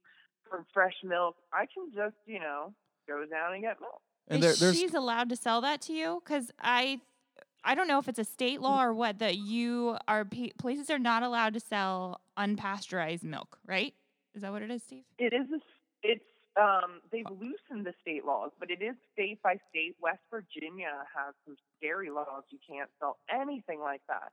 [0.48, 2.72] from fresh milk, I can just you know
[3.06, 4.00] go down and get milk.
[4.28, 6.22] and is there, there's she's allowed to sell that to you?
[6.24, 7.00] Because I,
[7.64, 10.26] I don't know if it's a state law or what that you are
[10.58, 13.94] places are not allowed to sell unpasteurized milk, right?
[14.34, 15.04] Is that what it is, Steve?
[15.18, 15.60] It is a,
[16.02, 16.24] it's
[16.60, 19.96] um they've loosened the state laws, but it is state by state.
[20.00, 22.44] West Virginia has some scary laws.
[22.50, 24.30] You can't sell anything like that.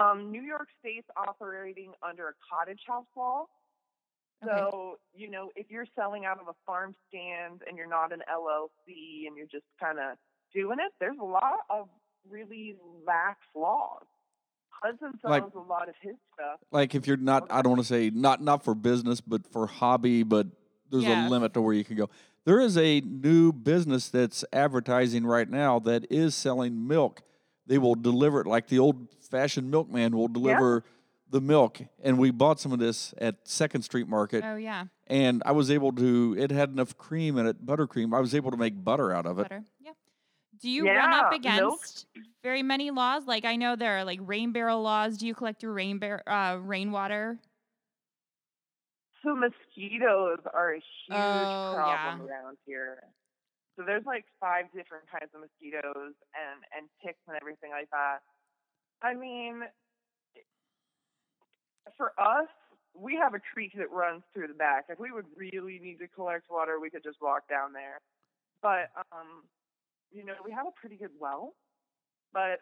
[0.00, 3.46] Um, New York State's operating under a cottage house law.
[4.44, 4.54] Okay.
[4.56, 8.20] So, you know, if you're selling out of a farm stand and you're not an
[8.30, 10.16] LLC and you're just kind of
[10.54, 11.88] doing it, there's a lot of
[12.28, 14.04] really lax laws.
[14.70, 16.60] Hudson sells Like- a lot of his stuff.
[16.70, 19.66] like if you're not, I don't want to say not not for business, but for
[19.66, 20.46] hobby, but
[20.90, 21.26] there's Yeah.
[21.26, 22.08] a limit to where you can go.
[22.44, 27.22] There is a new business that's advertising right now that is selling milk.
[27.66, 30.84] They will deliver it like the old fashioned milkman will deliver
[31.28, 31.80] the milk.
[32.02, 35.70] And we bought some of this at Second Street Market, Oh yeah, and I was
[35.70, 36.34] able to.
[36.38, 38.14] It had enough cream in it, buttercream.
[38.16, 39.42] I was able to make butter out of it.
[39.42, 39.64] butter.
[40.62, 40.62] Yeah.
[40.62, 42.06] Do you run up Yeah, against
[42.42, 43.26] very many laws?
[43.26, 45.18] Like I know there are like rain barrel laws.
[45.18, 47.38] Do you collect your rain bar- uh, rainwater?
[49.22, 52.26] So mosquitoes are a huge Oh, problem yeah.
[52.26, 53.02] around here.
[53.76, 58.18] So there's like five different kinds of mosquitoes and and ticks and everything like that.
[59.02, 59.62] I mean,
[61.96, 62.48] for us,
[62.94, 64.86] we have a creek that runs through the back.
[64.88, 68.00] If we would really need to collect water, we could just walk down there.
[68.62, 69.44] But um,
[70.10, 71.54] you know, we have a pretty good well.
[72.32, 72.60] But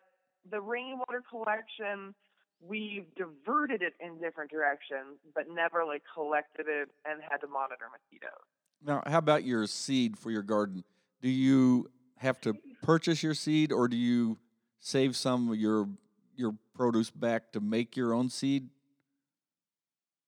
[0.51, 2.15] the rainwater collection,
[2.61, 7.87] we've diverted it in different directions, but never like collected it and had to monitor
[7.91, 8.45] mosquitoes.
[8.85, 10.85] Now, how about your seed for your garden?
[11.23, 14.39] Do you have to purchase your seed, or do you
[14.81, 15.89] save some of your
[16.37, 18.69] your produce back to make your own seed?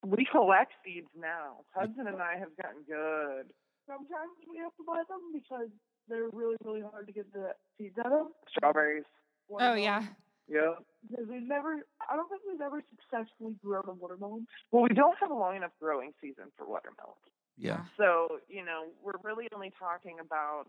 [0.05, 1.65] We collect seeds now.
[1.75, 3.53] Hudson and I have gotten good.
[3.87, 5.69] Sometimes we have to buy them because
[6.09, 8.27] they're really, really hard to get the seeds out of.
[8.49, 9.05] Strawberries.
[9.51, 10.05] Oh yeah.
[10.49, 10.75] Yeah.
[11.09, 14.47] Because we've never, I don't think we've ever successfully grown a watermelon.
[14.73, 17.17] Well, we don't have a long enough growing season for watermelon.
[17.59, 17.85] Yeah.
[17.97, 20.67] So, you know, we're really only talking about,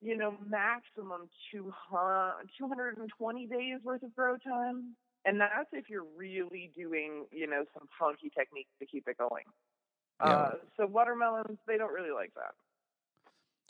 [0.00, 4.96] you know, maximum 200, 220 days worth of grow time.
[5.24, 9.44] And that's if you're really doing, you know, some funky techniques to keep it going.
[10.20, 10.30] Yeah.
[10.30, 12.54] Uh, so watermelons, they don't really like that.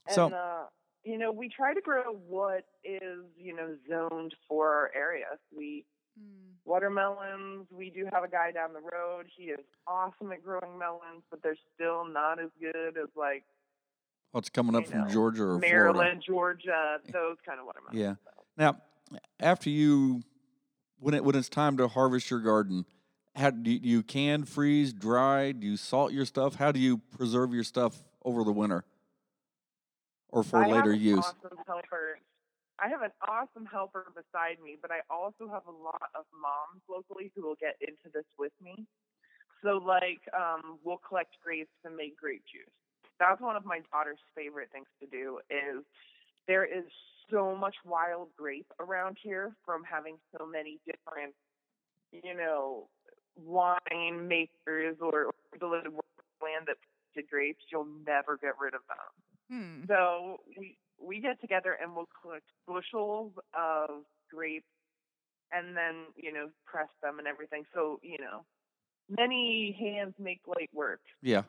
[0.09, 0.67] And, So- uh,
[1.05, 5.27] you know, we try to grow what is, you know, zoned for our area.
[5.57, 5.85] We
[6.19, 6.55] Mm.
[6.65, 7.71] watermelons.
[7.71, 9.27] We do have a guy down the road.
[9.37, 13.45] He is awesome at growing melons, but they're still not as good as like
[14.33, 15.67] What's coming up from know, Georgia or Florida?
[15.95, 17.99] Maryland, Georgia, those kind of watermelons.
[17.99, 18.15] Yeah.
[18.25, 18.83] So, Now,
[19.41, 20.23] after you,
[20.99, 22.85] when it when it's time to harvest your garden,
[23.37, 25.53] how do you, do you can, freeze, dry?
[25.53, 26.57] Do you salt your stuff?
[26.57, 28.85] How do you preserve your stuff over the winter
[30.29, 31.24] or for I later use?
[31.24, 32.18] Awesome helper.
[32.79, 36.83] I have an awesome helper beside me, but I also have a lot of moms
[36.89, 38.87] locally who will get into this with me.
[39.62, 42.70] So, like, um, we'll collect grapes and make grape juice.
[43.18, 45.41] That's one of my daughter's favorite things to do.
[45.51, 45.83] Is
[46.47, 46.85] there is
[47.31, 51.35] so much wild grape around here from having so many different,
[52.12, 52.87] you know,
[53.37, 56.76] wine makers or, or the land that
[57.18, 57.64] planted grapes.
[57.70, 59.28] You'll never get rid of them.
[59.51, 59.85] Hmm.
[59.87, 64.67] So we we get together and we'll collect bushels of grapes
[65.53, 67.65] and then you know press them and everything.
[67.75, 68.45] So you know
[69.09, 71.01] many hands make light work.
[71.23, 71.43] Yeah.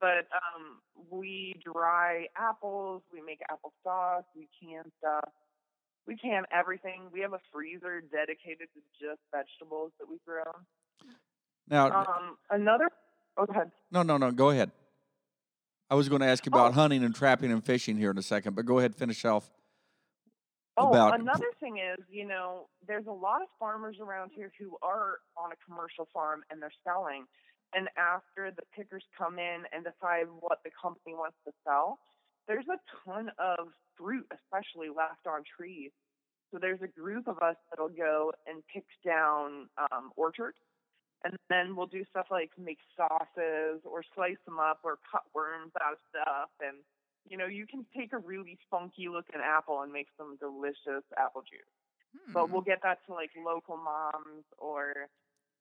[0.00, 0.80] But um,
[1.10, 5.30] we dry apples, we make apple sauce, we can stuff,
[6.06, 7.02] we can everything.
[7.12, 10.42] We have a freezer dedicated to just vegetables that we grow.
[11.68, 12.90] Now, Um, another.
[13.36, 13.70] Oh, go ahead.
[13.90, 14.30] no, no, no.
[14.30, 14.70] Go ahead.
[15.90, 16.74] I was going to ask you about Oh.
[16.74, 19.50] hunting and trapping and fishing here in a second, but go ahead, finish off.
[20.76, 24.76] Oh, about- another thing is, you know, there's a lot of farmers around here who
[24.82, 27.28] are on a commercial farm and they're selling.
[27.74, 32.00] And after the pickers come in and decide what the company wants to sell,
[32.48, 35.92] there's a ton of fruit, especially left on trees.
[36.50, 40.58] So there's a group of us that'll go and pick down um, orchards.
[41.24, 45.72] And then we'll do stuff like make sauces or slice them up or cut worms
[45.82, 46.50] out of stuff.
[46.60, 46.78] And
[47.28, 51.42] you know, you can take a really funky looking apple and make some delicious apple
[51.42, 51.66] juice.
[52.32, 52.52] But Hmm.
[52.52, 55.08] we'll get that to like local moms or,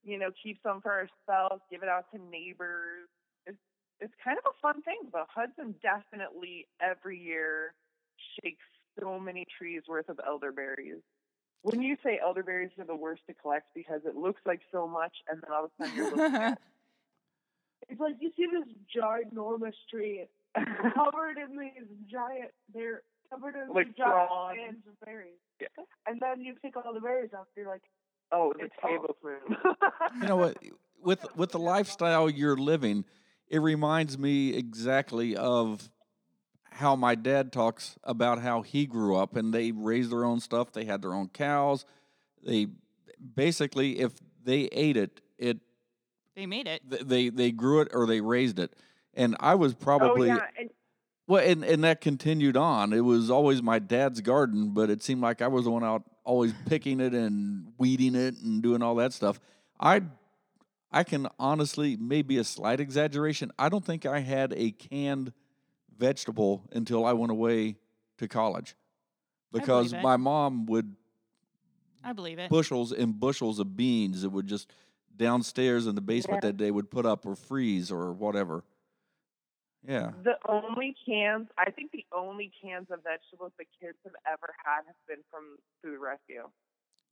[0.04, 3.10] you know, keep some for ourselves, give it out to neighbors.
[3.46, 3.58] It's
[4.00, 5.10] it's kind of a fun thing.
[5.12, 7.74] But Hudson definitely every year
[8.42, 8.64] shakes
[9.00, 11.02] so many trees worth of elderberries.
[11.64, 15.14] When you say elderberries are the worst to collect because it looks like so much
[15.30, 16.60] and then all of a sudden you're looking at
[17.90, 20.26] It's like you see this ginormous tree
[20.96, 24.60] covered in these giant, they're covered in Like these giant fronds.
[24.62, 25.34] stands of berries.
[25.60, 25.68] Yeah.
[26.08, 27.82] And then you pick all the berries off, you're like,
[28.32, 29.58] Oh, the It's all- tablespoon.
[30.22, 30.58] You know what?
[31.02, 33.04] With with the lifestyle you're living,
[33.50, 35.90] it reminds me exactly of
[36.74, 40.72] how my dad talks about how he grew up and they raised their own stuff.
[40.72, 41.86] They had their own cows.
[42.44, 42.68] They
[43.36, 44.14] basically, if
[44.44, 45.60] they ate it, it
[46.36, 46.82] they made it.
[46.90, 48.74] th- they they grew it or they raised it.
[49.14, 50.70] And I was probably oh yeah, and
[51.28, 52.92] well, and, and that continued on.
[52.92, 56.04] It was always my dad's garden, but it seemed like I was the one out
[56.26, 59.40] always picking it and weeding it and doing all that stuff.
[59.80, 60.02] I
[60.92, 65.34] I can honestly, maybe a slight exaggeration, I don't think I had a canned
[65.98, 67.76] vegetable until I went away
[68.18, 68.76] to college.
[69.54, 70.02] I Because it.
[70.02, 70.96] my mom would
[72.04, 72.50] I believe it.
[72.50, 74.72] bushels and bushels of beans that would just
[75.16, 76.50] downstairs in the basement Yeah.
[76.52, 78.64] that they would put up or freeze or whatever.
[79.88, 80.12] Yeah.
[80.24, 84.84] The only cans, I think the only cans of vegetables the kids have ever had
[84.88, 86.50] have been from food rescue.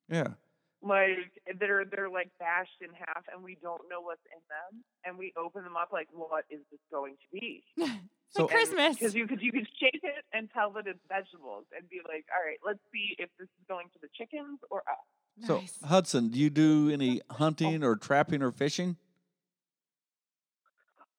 [0.09, 0.33] Yeah.
[0.81, 1.29] Like
[1.59, 5.31] they're they're like bashed in half, and we don't know what's in them, and we
[5.37, 7.63] open them up like, what is this going to be?
[8.31, 8.95] It's So- like Christmas.
[8.97, 12.25] Because you could you could shake it and tell that it's vegetables, and be like,
[12.33, 15.45] all right, let's see if this is going to the chickens or us.
[15.47, 15.79] So Nice.
[15.83, 18.95] Hudson, do you do any hunting or trapping or fishing?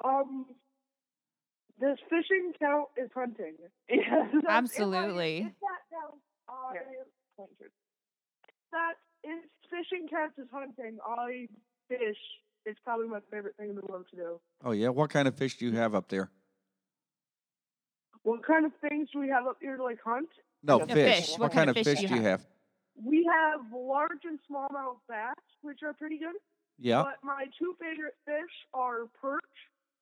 [0.05, 0.47] um,
[1.81, 3.55] does fishing count as hunting?
[3.89, 4.25] Yeah.
[4.27, 5.39] Because if I- Absolutely.
[5.39, 7.67] If that counts, I, Yeah.
[8.73, 8.95] that
[9.25, 11.49] if fishing counts as hunting, I
[11.89, 12.17] fish.
[12.65, 14.41] It's probably my favorite thing in the world to do.
[14.65, 16.31] Oh yeah, what kind of fish do you have up there?
[18.23, 20.29] What kind of things do we have up here to like hunt?
[20.63, 20.95] No, fish.
[20.95, 21.39] fish.
[21.39, 22.47] What, kind, of fish, do do you have?
[23.03, 26.37] We have large and smallmouth bass, which are pretty good.
[26.79, 27.03] Yeah.
[27.03, 29.43] But my two favorite fish are perch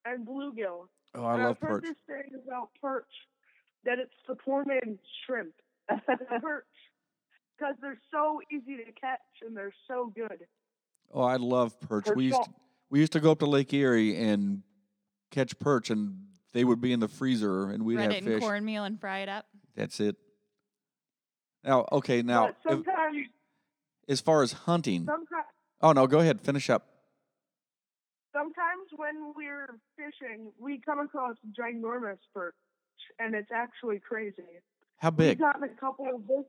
[0.04, 0.88] and bluegill.
[1.14, 1.90] Oh, I and love I've heard perch.
[1.90, 3.04] this thing about perch
[3.84, 5.54] that it's the poor man's shrimp.
[6.40, 6.64] Perch.
[7.58, 10.46] because they're so easy to catch and they're so good.
[11.12, 12.04] Oh, I love perch.
[12.04, 12.50] Perch we used to,
[12.90, 14.62] we used to go up to Lake Erie and
[15.32, 18.32] catch perch, and they would be in the freezer, and we'd Bread have it in
[18.34, 18.40] fish.
[18.42, 19.46] cornmeal and fry it up.
[19.76, 20.16] That's it.
[21.64, 23.16] Now, okay, now but if- sometimes,
[24.08, 25.46] as far as hunting, sometimes,
[25.82, 26.86] oh no, go ahead, finish up.
[28.32, 32.54] sometimes when we're fishing, we come across ginormous perch,
[33.18, 34.42] and it's actually crazy.
[34.98, 35.18] How big?
[35.18, 35.38] We've big?
[35.38, 36.44] gotten a couple of this.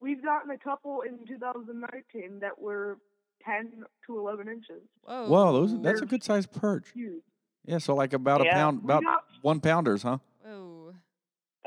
[0.00, 2.98] We've gotten a couple in 2019 that were
[3.44, 4.82] 10 to 11 inches.
[5.02, 5.28] Whoa.
[5.28, 6.86] Whoa, those that's a good sized perch.
[6.94, 7.22] Huge.
[7.66, 10.18] Yeah, so like about a pound, about got- one pounders, huh?
[10.44, 10.94] Whoa.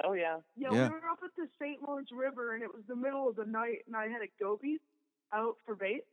[0.04, 0.38] Oh yeah.
[0.56, 0.88] Yeah, Yeah.
[0.90, 1.82] we were up at the St.
[1.86, 4.80] Lawrence River, and it was the middle of the night, and I had a goby
[5.34, 6.04] out for bait,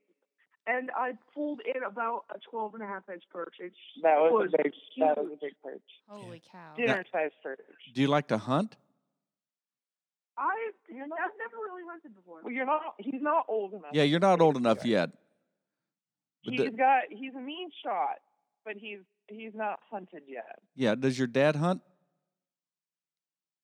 [0.66, 3.54] and I pulled in about a 12 and a half inch perch.
[3.60, 3.72] It
[4.02, 4.72] That was, was a big.
[4.98, 5.80] That was a big perch.
[6.08, 6.74] Holy cow.
[6.76, 7.60] Dinner size perch.
[7.94, 8.76] Do you like to hunt?
[10.38, 10.42] I,
[10.90, 12.40] I've never really hunted before.
[12.42, 12.82] Well, you're not.
[12.98, 13.90] He's not old enough.
[13.92, 15.10] Yeah, you're not old enough yet.
[16.44, 17.04] But He's the- got.
[17.10, 18.18] He's a mean shot,
[18.64, 18.98] but he's
[19.28, 20.58] he's not hunted yet.
[20.74, 21.82] Yeah, does your dad hunt?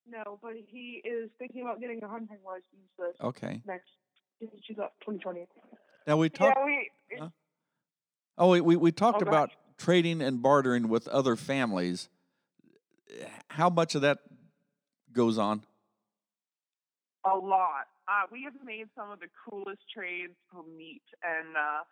[0.09, 3.63] No, but he is thinking about getting a hunting license this Okay.
[3.67, 3.89] next
[4.41, 5.47] in 2020.
[6.07, 6.57] Now we talked.
[6.59, 6.91] yeah, we.
[7.19, 7.29] Huh?
[8.37, 12.09] Oh, we we, we talked Oh, about trading and bartering with other families.
[13.49, 14.19] How much of that
[15.13, 15.65] goes on?
[17.25, 17.87] A lot.
[18.09, 21.85] Uh, we have made some of the coolest trades for meat, and uh,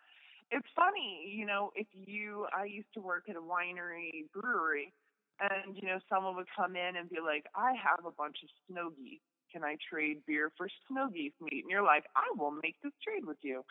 [0.51, 1.71] it's funny, you know.
[1.75, 4.93] If you, I used to work at a winery brewery,
[5.39, 8.49] and you know, someone would come in and be like, "I have a bunch of
[8.67, 9.21] snow geese.
[9.51, 12.93] Can I trade beer for snow geese meat?" And you're like, "I will make this
[13.03, 13.63] trade with you."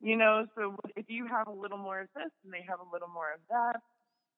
[0.00, 0.46] you know.
[0.54, 3.32] So if you have a little more of this, and they have a little more
[3.32, 3.80] of that,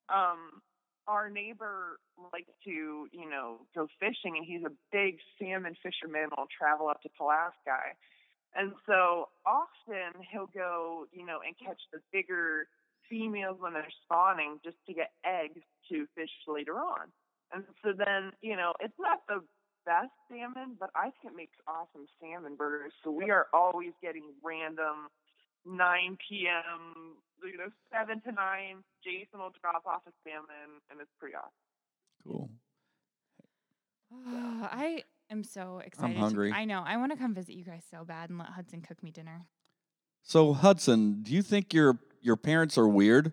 [0.09, 0.63] um,
[1.09, 1.99] our neighbor
[2.33, 6.29] likes to, you know, go fishing, and he's a big salmon fisherman.
[6.37, 7.97] Will travel up to Pulaski,
[8.55, 12.69] and so often he'll go, you know, and catch the bigger
[13.09, 17.09] females when they're spawning, just to get eggs to fish later on.
[17.53, 19.43] And so then, you know, it's not the
[19.85, 22.93] best salmon, but I think it makes awesome salmon burgers.
[23.05, 25.09] So we are always getting random
[25.67, 28.77] 9 p.m., you know, 7 to 9.
[29.05, 31.51] Jason will drop off a salmon, and it's pretty awesome.
[32.25, 32.51] Cool.
[34.13, 36.15] Oh, I am so excited.
[36.15, 36.53] to- hungry.
[36.53, 36.83] I know.
[36.87, 39.47] I want to come visit you guys so bad and let Hudson cook me dinner.
[40.23, 43.33] So Hudson, do you think your your parents are weird?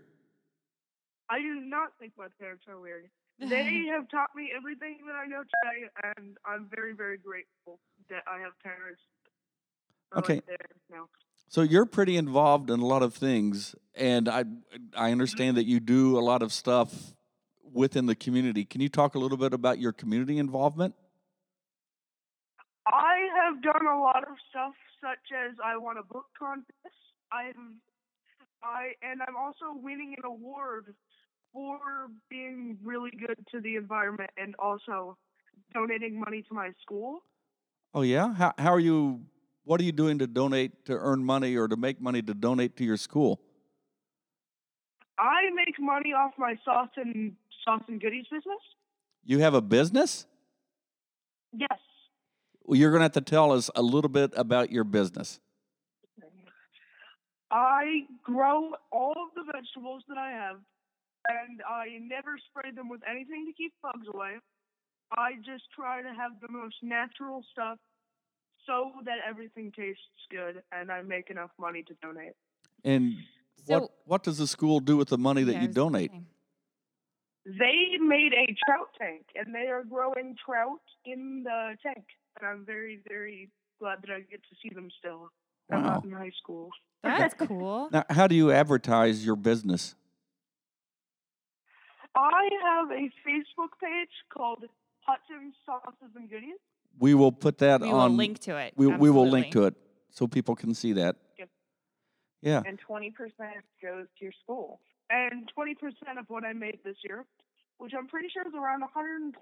[1.30, 3.10] I do not think my parents are weird.
[3.40, 7.80] They have taught me everything that I know today, and I'm very, very grateful
[8.10, 9.02] that I have parents.
[10.16, 10.42] Okay.
[10.50, 11.08] Right now.
[11.48, 14.98] So you're pretty involved in a lot of things, and I I mm-hmm.
[14.98, 17.14] understand that you do a lot of stuff
[17.72, 18.66] within the community.
[18.66, 20.96] Can you talk a little bit about your community involvement?
[23.50, 26.68] I have done a lot of stuff, such as I won a book contest.
[27.32, 27.76] I'm,
[28.64, 30.94] I and I'm also winning an award
[31.54, 31.80] for
[32.30, 35.18] being really good to the environment and also
[35.74, 37.20] donating money to my school.
[37.94, 38.34] Oh yeah.
[38.34, 39.22] How how are you?
[39.64, 42.76] What are you doing to donate to earn money or to make money to donate
[42.78, 43.40] to your school?
[45.18, 47.34] I make money off my sauce and
[47.66, 48.62] sauce and goodies business.
[49.24, 50.26] You have a business?
[51.52, 51.80] Yes.
[52.70, 55.40] Well, you're going to have to tell us a little bit about your business.
[57.50, 60.58] I grow all of the vegetables that I have,
[61.30, 64.36] and I never spray them with anything to keep bugs away.
[65.18, 67.80] I just try to have the most natural stuff
[68.68, 72.34] so that everything tastes good and I make enough money to donate.
[72.84, 73.16] And
[73.66, 76.12] So, what what does the school do with the money that yeah, you donate?
[76.12, 76.22] say.
[77.48, 82.06] They made a trout tank and they are growing trout in the tank.
[82.40, 85.32] And I'm very, very glad that I get to see them still.
[85.72, 85.90] I'm Wow.
[85.96, 86.70] not in high school.
[87.04, 87.90] That's cool.
[87.94, 89.96] Now, how do you advertise your business?
[92.16, 94.66] I have a Facebook page called
[95.02, 96.58] Hudson Sauces and Goodies.
[96.98, 98.18] We will put that We will on.
[98.18, 98.74] link to it.
[98.76, 99.76] we, we will link to it
[100.10, 101.16] so people can see that.
[101.38, 101.50] Yep.
[102.42, 102.62] Yeah.
[102.66, 103.14] And 20%
[103.82, 104.82] goes to your school.
[105.10, 105.76] and 20%
[106.20, 107.26] of what I made this year,
[107.78, 109.34] which I'm pretty sure is around $120,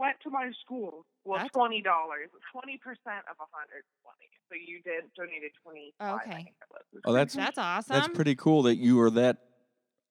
[0.00, 1.04] went to my school.
[1.24, 4.28] Well, That's- twenty dollars, twenty percent of a hundred twenty.
[4.48, 5.92] So you did donated twenty.
[6.02, 6.34] Okay.
[6.34, 7.02] think it was.
[7.04, 7.94] Oh, that's That's awesome.
[7.94, 9.36] that's pretty cool that you are that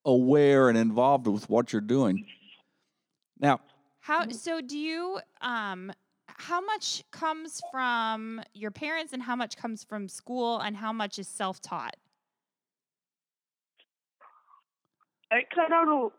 [0.06, 2.26] aware and involved with what you're doing.
[3.40, 3.60] Now,
[4.00, 4.32] How Mm-hmm.
[4.32, 5.92] so do you um
[6.28, 11.20] how much comes from your parents and how much comes from school and how much
[11.20, 11.96] is self-taught?
[15.32, 16.10] I cut out a.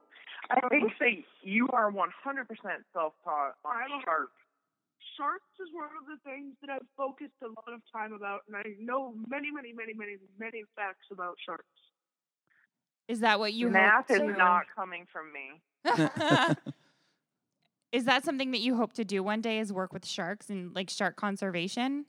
[0.50, 4.30] I would say you are one hundred percent self-taught on I'm sharp.
[5.16, 8.56] sharks is one of the things that I've focused a lot of time about, and
[8.56, 11.64] I know many, many, many, many, many facts about sharks.
[13.08, 15.60] Is that what you hope Math is to- not coming from me.
[17.92, 19.58] is that something that you hope to do one day?
[19.58, 22.06] Is work with sharks and like shark conservation?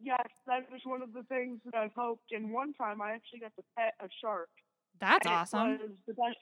[0.00, 2.32] Yes, that was one of the things that I've hoped.
[2.32, 4.50] And one time, I actually got to pet a shark.
[5.00, 5.70] That's and it awesome.
[5.78, 6.36] was the best,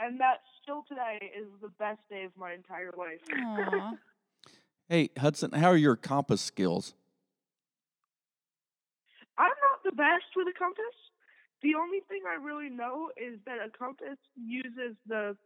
[0.00, 3.20] and that still today is the best day of my entire life.
[4.88, 6.94] Hey, Hudson, how are your compass skills?
[9.38, 10.82] I'm not the best with a compass.
[11.62, 15.36] The only thing I really know is that a compass uses the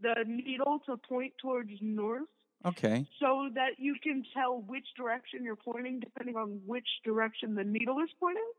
[0.00, 2.28] the needle to point towards north
[2.64, 3.06] Okay.
[3.20, 7.98] so that you can tell which direction you're pointing depending on which direction the needle
[8.00, 8.50] is pointing.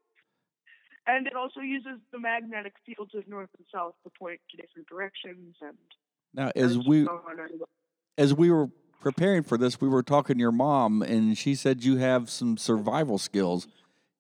[1.08, 4.88] And it also uses the magnetic fields of north and south to point to different
[4.88, 5.78] directions and
[6.34, 7.22] Now, as and we so
[8.18, 11.84] as we were preparing for this, we were talking to your mom, and she said
[11.84, 13.68] you have some survival skills.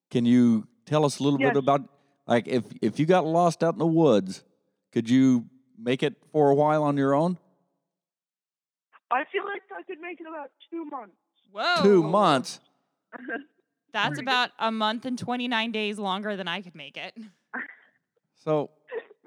[0.09, 1.53] Can you tell us a little Yes.
[1.53, 1.81] bit about,
[2.27, 4.43] like, if if you got lost out in the woods,
[4.91, 5.45] could you
[5.77, 7.37] make it for a while on your own?
[9.11, 11.15] I feel like I could make it about two months.
[11.51, 11.83] Whoa.
[11.83, 12.59] Two months.
[13.91, 17.13] That's Pretty about a month and 29 days longer than I could make it.
[18.43, 18.69] So,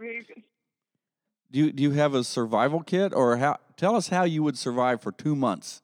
[1.50, 3.58] do you do you have a survival kit, or how?
[3.76, 5.82] Tell us how you would survive for two months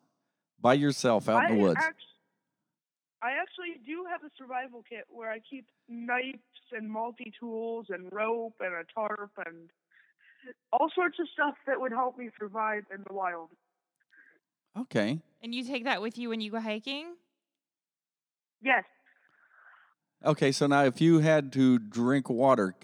[0.60, 1.80] by yourself out in the woods.
[1.82, 1.96] act-
[3.22, 6.38] I actually do have a survival kit where I keep knives
[6.72, 9.68] and multi tools and rope and a tarp and
[10.72, 13.50] all sorts of stuff that would help me survive in the wild.
[14.78, 15.20] Okay.
[15.42, 17.14] And you take that with you when you go hiking?
[18.62, 18.84] Yes,
[20.24, 20.52] Okay.
[20.52, 22.74] So now, if you had to drink water,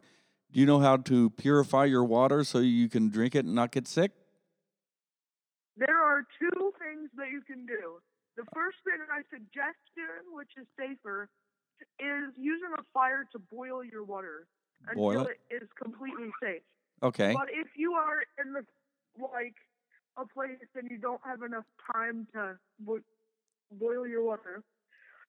[0.53, 3.73] do you know how to purify your water so you can drink it and not
[3.73, 4.13] get sick?
[5.77, 8.01] there are two things that you can do.
[8.37, 11.29] The first thing I suggest doing, which is safer,
[12.01, 14.47] is using a fire to boil your water
[14.95, 15.41] Boil until it.
[15.51, 16.63] it is completely safe.
[17.03, 17.35] Okay.
[17.35, 18.65] But if you are in the
[19.21, 19.57] like
[20.17, 23.05] a place and you don't have enough time to bo-
[23.73, 24.63] boil your water,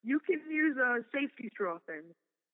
[0.08, 2.03] you can use a safety straw thing.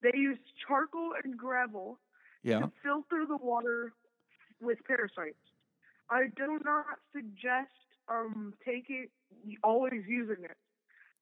[0.02, 2.00] They use charcoal and gravel
[2.42, 2.60] Yeah.
[2.62, 3.94] to filter the water
[4.60, 5.46] with parasites.
[6.10, 6.86] I do not
[7.16, 7.72] suggest
[8.10, 9.08] um taking
[9.64, 10.58] always using it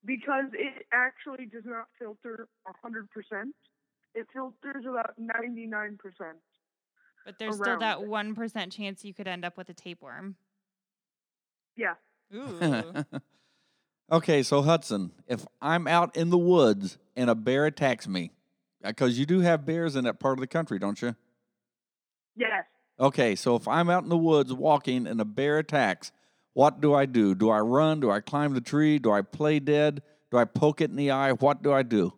[0.05, 2.47] because it actually does not filter
[2.81, 3.53] hundred percent.
[4.15, 6.37] It filters about ninety nine percent.
[7.25, 10.37] But there's still that 1% chance you could end up with a tapeworm.
[11.75, 11.93] Yeah.
[12.33, 12.93] Ooh.
[14.11, 18.31] okay, so Hudson, if I'm out in the woods and a bear attacks me,
[18.83, 21.15] uh, because you do have bears in that part of the country, don't you?
[22.35, 22.65] Yes.
[22.99, 26.11] Okay, so if I'm out in the woods walking and a bear attacks,
[26.53, 27.33] what do I do?
[27.33, 27.99] Do I run?
[27.99, 28.99] Do I climb the tree?
[28.99, 30.01] Do I play dead?
[30.31, 31.31] Do I poke it in the eye?
[31.31, 32.13] What do I do?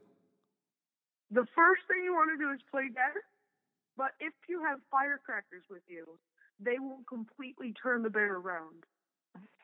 [1.31, 3.21] The first thing you want to do is play dead.
[3.95, 6.05] But if you have firecrackers with you,
[6.59, 8.83] they will completely turn the bear around.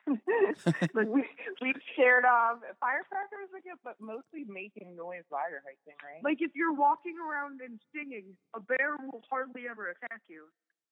[0.94, 1.24] like we
[1.60, 6.22] we scared off firecrackers again, but mostly making noise while you're hiking, right?
[6.24, 10.44] Like if you're walking around and singing, a bear will hardly ever attack you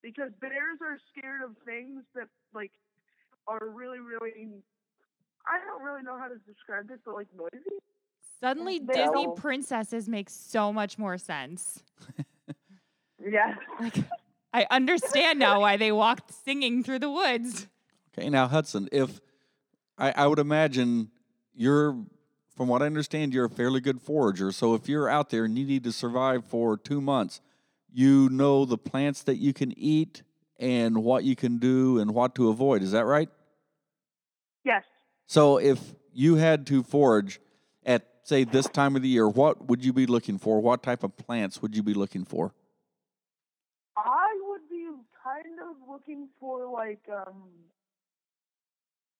[0.02, 2.72] because bears are scared of things that like
[3.46, 4.32] are really really.
[5.46, 7.64] I don't really know how to describe this, but like noisy.
[8.40, 9.36] Suddenly, They Disney don't.
[9.36, 11.82] princesses make so much more sense.
[13.30, 13.54] yeah.
[13.80, 13.96] Like,
[14.52, 17.66] I understand now why they walked singing through the woods.
[18.18, 19.20] Okay, now Hudson, if
[19.96, 21.12] I, I would imagine
[21.54, 21.96] you're,
[22.56, 24.50] from what I understand, you're a fairly good forager.
[24.50, 27.40] So if you're out there and you need to survive for two months,
[27.92, 30.24] you know the plants that you can eat
[30.58, 32.82] and what you can do and what to avoid.
[32.82, 33.28] Is that right?
[34.64, 34.82] Yes.
[35.26, 35.78] So if
[36.12, 37.40] you had to forage
[37.86, 40.60] at say this time of the year, what would you be looking for?
[40.60, 42.52] What type of plants would you be looking for?
[43.96, 44.88] I would be
[45.22, 47.44] kind of looking for like um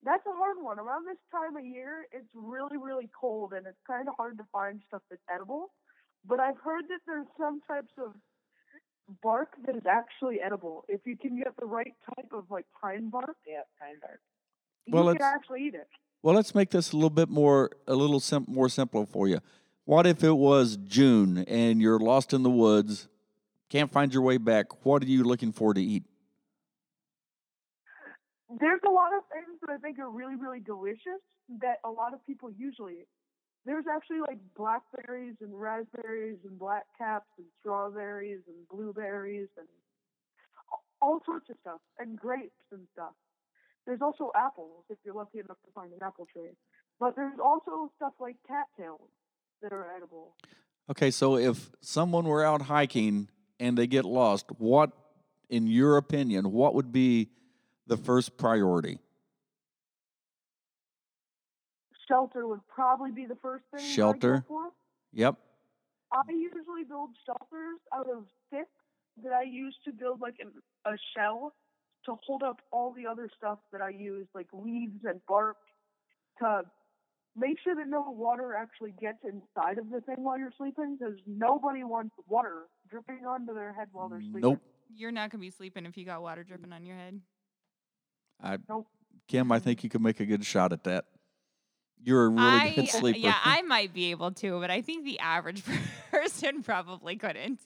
[0.05, 0.79] that's a hard one.
[0.79, 4.45] Around this time of year, it's really, really cold and it's kind of hard to
[4.53, 5.73] find stuff that's edible.
[6.27, 8.13] But I've heard that there's some types of
[9.23, 10.85] bark that is actually edible.
[10.89, 14.21] If you can get the right type of like pine bark, Yeah, pine bark,
[14.89, 15.89] Well, you can actually eat it.
[16.23, 19.39] Well, let's make this a little bit more a little sim- more simple for you.
[19.85, 23.09] What if it was June and you're lost in the woods,
[23.71, 24.85] can't find your way back?
[24.85, 26.05] What are you looking for to eat?
[28.49, 31.21] There's a lot of things that I think are really, really delicious
[31.61, 33.09] that a lot of people usually eat.
[33.67, 39.67] There's actually like blackberries and raspberries and black caps and strawberries and blueberries and
[41.03, 43.13] all sorts of stuff and grapes and stuff.
[43.87, 46.51] There's also apples if you're lucky enough to find an apple tree.
[46.99, 49.11] But there's also stuff like cattails
[49.63, 50.35] that are edible.
[50.91, 53.29] Okay, so if someone were out hiking
[53.61, 54.91] and they get lost, what,
[55.51, 57.29] in your opinion, what would be
[57.89, 58.99] the first priority?
[62.07, 63.85] Shelter would probably be the first thing.
[63.85, 64.45] Shelter.
[65.13, 65.37] Yep.
[66.13, 68.71] I usually build shelters out of sticks
[69.23, 70.53] that I use to build like an,
[70.87, 71.53] a shell
[72.07, 75.57] to hold up all the other stuff that I use, like leaves and bark,
[76.39, 76.63] to
[77.37, 81.17] make sure that no water actually gets inside of the thing while you're sleeping, because
[81.27, 84.41] nobody wants water dripping onto their head while they're sleeping.
[84.41, 84.61] Nope.
[84.95, 87.21] You're not gonna be sleeping if you got water dripping on your head.
[88.43, 88.87] I, Nope.
[89.27, 91.05] Kim, I think you could make a good shot at that.
[92.03, 93.19] You're a really I, good sleeper.
[93.19, 95.63] Yeah, I might be able to, but I think the average
[96.11, 97.61] person probably couldn't.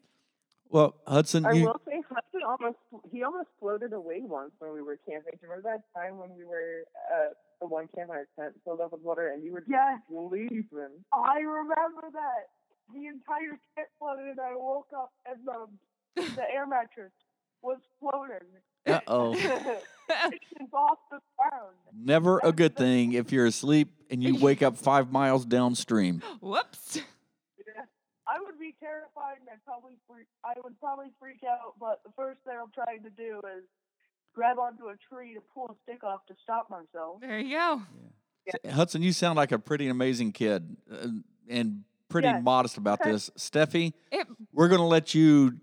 [0.71, 2.79] well, Hudson, I you, will say Hudson almost
[3.13, 5.33] he almost floated away once when we were camping.
[5.35, 8.93] Do you remember that time when we were uh, the one campfire tent filled up
[8.93, 10.01] with water and you were Yes.
[10.09, 11.05] sleeping?
[11.13, 12.49] I remember that.
[12.93, 17.13] The entire tent flooded, and I woke up and the the air mattress
[17.63, 18.47] was floating.
[18.87, 19.35] uh oh.
[19.35, 21.75] It's off the ground.
[21.95, 26.23] Never a good thing if you're asleep and you wake up five miles downstream.
[26.41, 26.97] Whoops.
[26.97, 27.83] Yeah.
[28.29, 32.11] I would be terrified and I'd probably freak I would probably freak out, but the
[32.17, 33.65] first thing I'm trying to do is
[34.35, 37.21] grab onto a tree to pull a stick off to stop myself.
[37.21, 37.83] There you go.
[38.71, 41.07] Hudson, you sound like a pretty amazing kid uh,
[41.49, 42.43] and pretty Yes.
[42.43, 43.31] modest about this.
[43.39, 45.55] Steffi, It, we're going to let you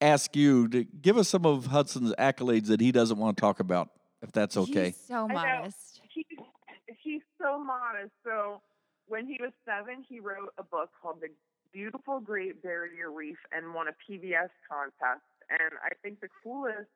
[0.00, 3.60] ask you to give us some of Hudson's accolades that he doesn't want to talk
[3.60, 3.88] about,
[4.22, 4.86] if that's okay.
[4.86, 6.00] He's so modest.
[6.08, 6.26] He,
[7.02, 8.12] he's so modest.
[8.24, 8.60] So
[9.06, 11.28] when he was seven, he wrote a book called The
[11.72, 15.24] Beautiful Great Barrier Reef and won a PBS contest.
[15.50, 16.90] And I think the coolest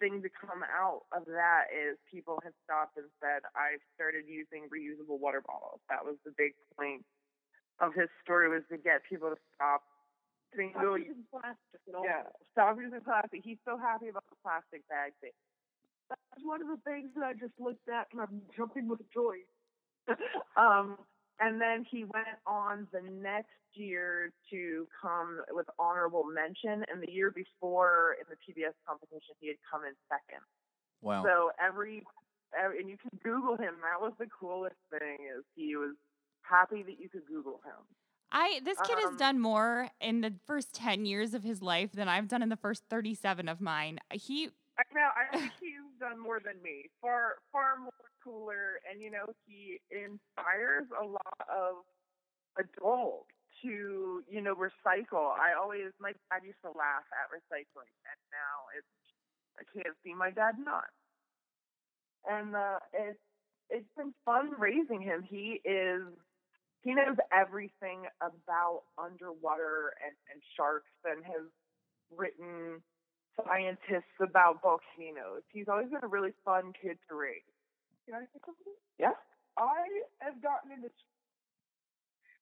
[0.00, 4.66] thing to come out of that is people have stopped and said, I've started using
[4.66, 5.80] reusable water bottles.
[5.88, 7.04] That was the big point
[7.80, 9.82] of his story was to get people to stop
[10.56, 12.38] single Using plastic and all yeah, that.
[12.52, 13.42] stop using plastic.
[13.44, 15.34] He's so happy about the plastic bag thing.
[16.08, 19.42] That's one of the things that I just looked at and I'm jumping with joy.
[20.56, 20.98] um,
[21.40, 27.10] and then he went on the next year to come with honorable mention, and the
[27.10, 30.44] year before in the PBS competition, he had come in second.
[31.02, 31.24] Wow.
[31.24, 32.06] So every,
[32.54, 33.74] every, and you can Google him.
[33.82, 35.96] That was the coolest thing is he was
[36.42, 37.82] happy that you could Google him.
[38.34, 41.92] I this kid has Um, done more in the first 10 years of his life
[41.92, 44.00] than I've done in the first 37 of mine.
[44.12, 45.08] He I know.
[45.14, 46.90] I think he's done more than me.
[47.00, 51.84] Far, far more cooler, and you know, he inspires a lot of
[52.58, 53.30] adults
[53.62, 55.30] to, you know, recycle.
[55.30, 58.94] I always, my dad used to laugh at recycling, and now it's,
[59.58, 60.90] I can't see my dad not.
[62.28, 63.20] And uh, it's,
[63.70, 65.22] it's been fun raising him.
[65.22, 66.02] He is,
[66.84, 71.48] he knows everything about underwater and, and sharks, and has
[72.14, 72.80] written
[73.44, 75.42] scientists about volcanoes.
[75.52, 77.42] He's always been a really fun kid to raise.
[78.06, 78.74] Can I say something?
[78.98, 79.16] Yeah.
[79.56, 79.86] I
[80.20, 80.88] have gotten into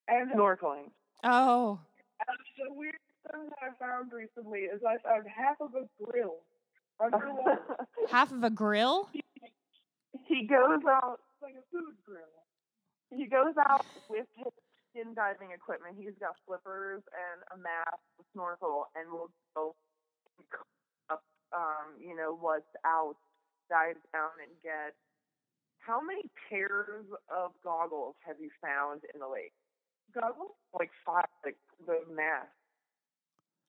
[0.09, 0.91] And snorkeling.
[1.25, 1.79] oh,
[2.27, 2.39] And
[2.69, 2.99] the weird
[3.31, 6.39] thing that I found recently is I found half of a grill
[7.01, 7.61] underwater.
[8.11, 9.09] half of a grill?
[10.27, 12.42] he goes out like a food grill.
[13.15, 14.53] He goes out with his
[14.91, 15.97] skin diving equipment.
[15.99, 19.75] He's got flippers and a mask, a snorkel, and will go
[21.11, 23.17] up um, you know, what's out,
[23.69, 24.97] dive down and get
[25.83, 29.53] how many pairs of goggles have you found in the lake?
[30.15, 30.55] Goggles?
[30.79, 32.55] Like five, like the mask.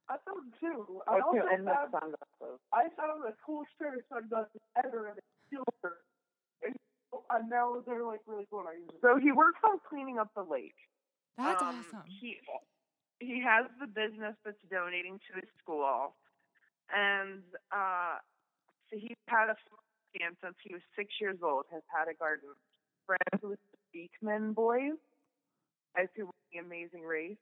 [0.09, 1.01] I found two.
[1.07, 2.59] I Oh, two, also and the found, sunglasses.
[2.69, 6.05] I found the coolest pair of sunglasses ever and it's silver.
[7.29, 8.97] And, now they're like really cool and I use them.
[9.01, 10.75] So he works on cleaning up the lake.
[11.37, 12.03] That's Um, awesome.
[12.07, 12.37] He
[13.19, 16.15] he has the business that's donating to his school,
[16.93, 17.41] and
[17.71, 18.17] uh,
[18.89, 21.65] so he's had a farm since he was six years old.
[21.71, 22.49] Has had a garden.
[23.05, 24.95] Friends with the Beekman boys,
[25.97, 27.37] as who won the Amazing Race.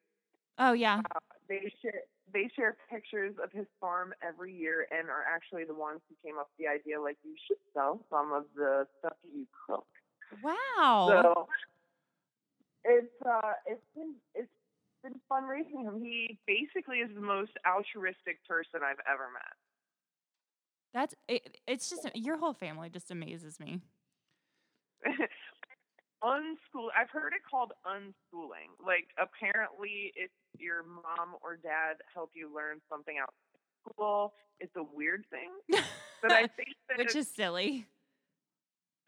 [0.62, 1.02] Oh yeah.
[1.14, 2.02] Uh, they share
[2.32, 6.38] they share pictures of his farm every year, and are actually the ones who came
[6.38, 7.02] up with the idea.
[7.02, 9.88] Like you should sell some of the stuff that you cook.
[10.44, 11.08] Wow.
[11.10, 11.48] So
[12.86, 14.48] it's uh it's been it's
[15.04, 16.00] been fun raising him.
[16.00, 19.58] He basically is the most altruistic person I've ever met.
[20.94, 23.82] That's it, it's just your whole family just amazes me.
[26.24, 28.70] Unschool I've heard it called unschooling.
[28.86, 34.76] Like apparently if your mom or dad help you learn something out of school, it's
[34.76, 35.50] a weird thing.
[36.22, 37.88] But I think that Which is silly.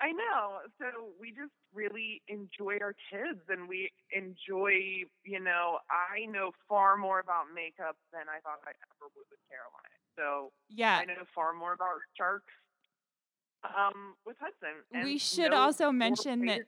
[0.01, 0.65] I know.
[0.79, 6.97] So we just really enjoy our kids and we enjoy, you know, I know far
[6.97, 10.01] more about makeup than I thought I ever would with Caroline.
[10.17, 10.97] So Yeah.
[10.97, 12.51] I know far more about sharks
[13.63, 14.83] um, with Hudson.
[14.91, 16.61] And we should no also mention that,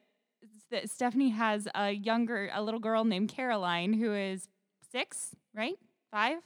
[0.72, 4.50] that Stephanie has a younger, a little girl named Caroline who is
[4.92, 5.76] six, right?
[6.12, 6.38] Five?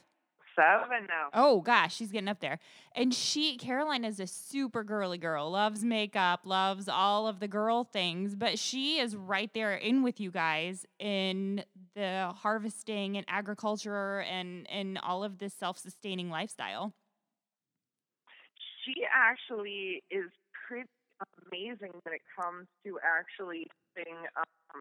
[0.60, 1.28] seven now.
[1.32, 2.58] Oh gosh, she's getting up there.
[2.94, 5.50] And she, Caroline, is a super girly girl.
[5.50, 8.34] Loves makeup, loves all of the girl things.
[8.34, 11.64] But she is right there in with you guys in
[11.94, 16.92] the harvesting and agriculture and and all of this self-sustaining lifestyle.
[18.84, 20.30] She actually is
[20.66, 20.88] pretty
[21.46, 23.66] amazing when it comes to actually
[24.04, 24.80] thing, um,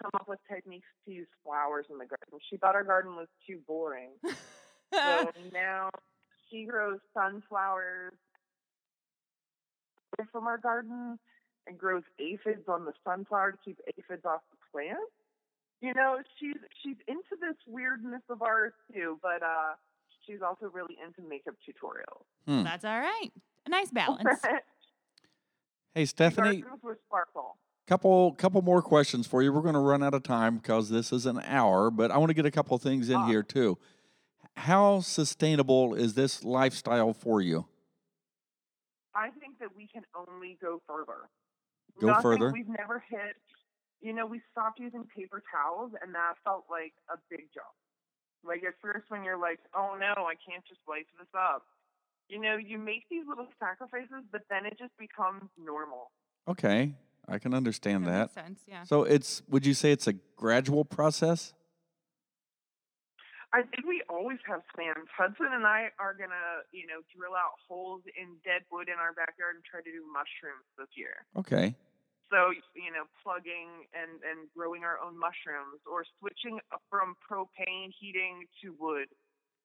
[0.00, 2.38] come up with techniques to use flowers in the garden.
[2.50, 4.10] She thought our garden was too boring.
[4.92, 5.90] So now
[6.50, 8.12] she grows sunflowers
[10.32, 11.18] from our garden
[11.66, 14.98] and grows aphids on the sunflower to keep aphids off the plant.
[15.82, 19.74] You know, she's she's into this weirdness of ours too, but uh
[20.26, 22.24] she's also really into makeup tutorials.
[22.46, 22.62] Hmm.
[22.62, 23.30] That's all right.
[23.66, 24.40] A nice balance.
[25.94, 27.56] Hey, Stephanie, Gardens with sparkle.
[27.86, 29.52] Couple couple more questions for you.
[29.52, 32.30] We're going to run out of time because this is an hour, but I want
[32.30, 33.26] to get a couple things in Ah.
[33.26, 33.78] here too.
[34.56, 37.66] How sustainable is this lifestyle for you?
[39.14, 41.28] I think that we can only go further.
[42.00, 42.52] Go Nothing, further?
[42.52, 43.36] We've never hit.
[44.00, 47.72] You know, we stopped using paper towels, and that felt like a big jump.
[48.44, 51.66] Like at first, when you're like, "Oh no, I can't just wipe this up,"
[52.28, 56.10] you know, you make these little sacrifices, but then it just becomes normal.
[56.46, 56.92] Okay,
[57.28, 58.30] I can understand that.
[58.30, 58.60] makes sense.
[58.66, 58.84] Yeah.
[58.84, 61.52] So it's would you say it's a gradual process?
[63.52, 65.08] I think we always have plans.
[65.16, 69.12] Hudson and I are gonna, you know, drill out holes in dead wood in our
[69.14, 71.24] backyard and try to do mushrooms this year.
[71.38, 71.74] Okay.
[72.28, 76.58] So, you know, plugging and, and growing our own mushrooms or switching
[76.90, 79.06] from propane heating to wood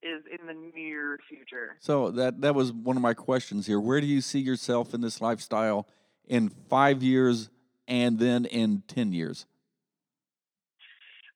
[0.04, 1.78] is in the near future.
[1.80, 3.80] So that that was one of my questions here.
[3.80, 5.88] Where do you see yourself in this lifestyle
[6.28, 7.50] in 5 years
[7.88, 9.46] and then in 10 years?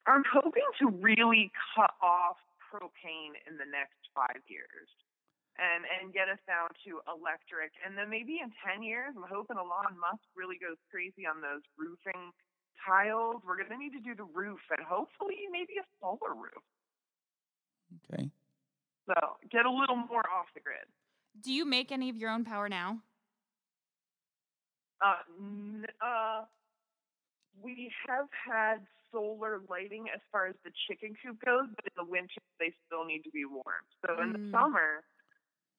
[0.08, 2.38] I'm hoping to really cut off
[2.70, 4.90] propane in the next five years
[5.58, 7.74] and, and get us down to electric.
[7.82, 11.64] And then maybe in 10 years, I'm hoping Elon Musk really goes crazy on those
[11.80, 12.36] roofing
[12.84, 13.42] tiles.
[13.48, 16.64] We're going to need to do the roof and hopefully maybe a solar roof.
[18.06, 18.30] Okay.
[19.08, 19.16] So
[19.50, 20.86] get a little more off the grid.
[21.40, 23.02] Do you make any of your own power now?
[25.04, 25.16] Uh,
[26.06, 26.42] uh,
[27.62, 32.10] we have had solar lighting as far as the chicken coop goes, but in the
[32.10, 33.86] winter they still need to be warm.
[34.06, 34.34] So in Mm.
[34.34, 35.04] the summer,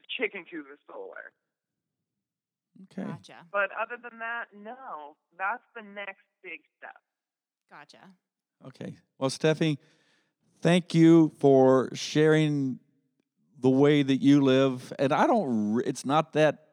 [0.00, 1.32] the chicken coop is solar.
[2.84, 3.04] Okay.
[3.04, 3.46] Gotcha.
[3.52, 5.16] But other than that, no.
[5.38, 6.96] That's the next big step.
[7.70, 8.10] Gotcha.
[8.66, 8.96] Okay.
[9.18, 9.78] Well, Steffi,
[10.60, 12.78] thank you for sharing
[13.58, 14.92] the way that you live.
[14.98, 15.82] And I don't.
[15.86, 16.65] It's not that.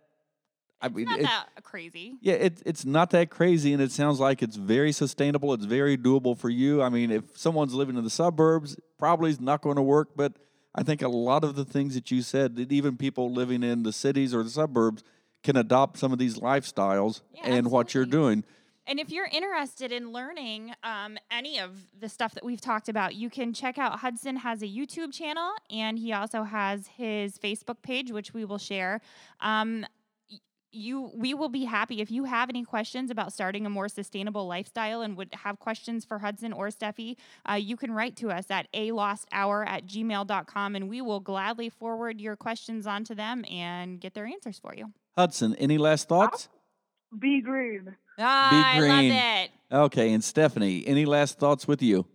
[0.84, 2.18] I It's mean, not it- that crazy.
[2.22, 5.54] yeah, it's it's not that crazy, and it sounds like it's very sustainable.
[5.54, 6.82] It's very doable for you.
[6.82, 10.10] I mean, if someone's living in the suburbs, probably is not going to work.
[10.16, 10.34] But
[10.76, 13.84] I think a lot of the things that you said, that even people living in
[13.84, 15.04] the cities or the suburbs
[15.42, 18.44] can adopt some of these lifestyles Yeah, and what you're doing.
[18.86, 23.16] And if you're interested in learning um, any of the stuff that we've talked about,
[23.16, 27.82] you can check out Hudson has a YouTube channel and he also has his Facebook
[27.82, 29.00] page, which we will share.
[29.40, 29.86] Um,
[30.74, 34.48] you, we will be happy if you have any questions about starting a more sustainable
[34.48, 37.16] lifestyle and would have questions for Hudson or Steffi,
[37.50, 41.20] uh, you can write to us at a lost hour at gmail.com and we will
[41.20, 44.92] gladly forward your questions on to them and get their answers for you.
[45.18, 46.50] Hudson, any last thoughts?
[47.18, 47.96] Be green.
[48.18, 49.12] Ah, I love green.
[49.12, 49.52] it.
[49.72, 52.06] Okay, and Stephanie, any last thoughts with you?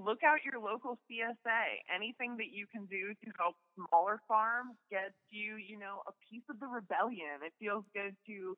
[0.00, 1.62] Would say look out your local CSA.
[1.94, 6.42] Anything that you can do to help smaller farms gets you, you know, a piece
[6.50, 7.40] of the rebellion.
[7.44, 8.56] It feels good to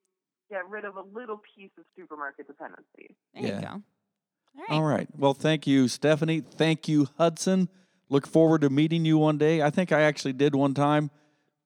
[0.50, 3.16] get rid of a little piece of supermarket dependency.
[3.34, 3.56] There Yeah.
[3.56, 3.68] you go.
[3.68, 4.70] All right.
[4.70, 5.08] All right.
[5.16, 6.40] Well, thank you, Stephanie.
[6.40, 7.68] Thank you, Hudson.
[8.10, 9.62] Look forward to meeting you one day.
[9.62, 11.10] I think I actually did one time,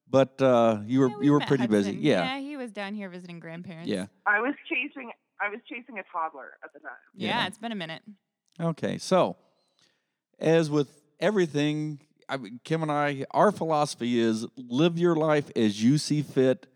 [0.09, 1.89] but uh, you were Yeah, we you were met pretty busy.
[1.91, 2.03] Hudson.
[2.05, 2.39] Yeah.
[2.39, 3.89] he was down here visiting grandparents.
[3.89, 4.05] Yeah.
[4.25, 6.91] I was chasing I was chasing a toddler at the time.
[7.13, 7.47] Yeah, Yeah.
[7.47, 8.01] it's been a minute.
[8.59, 8.97] Okay.
[8.97, 9.35] So,
[10.39, 15.81] as with everything, I mean, Kim and I, our philosophy is live your life as
[15.81, 16.67] you see fit.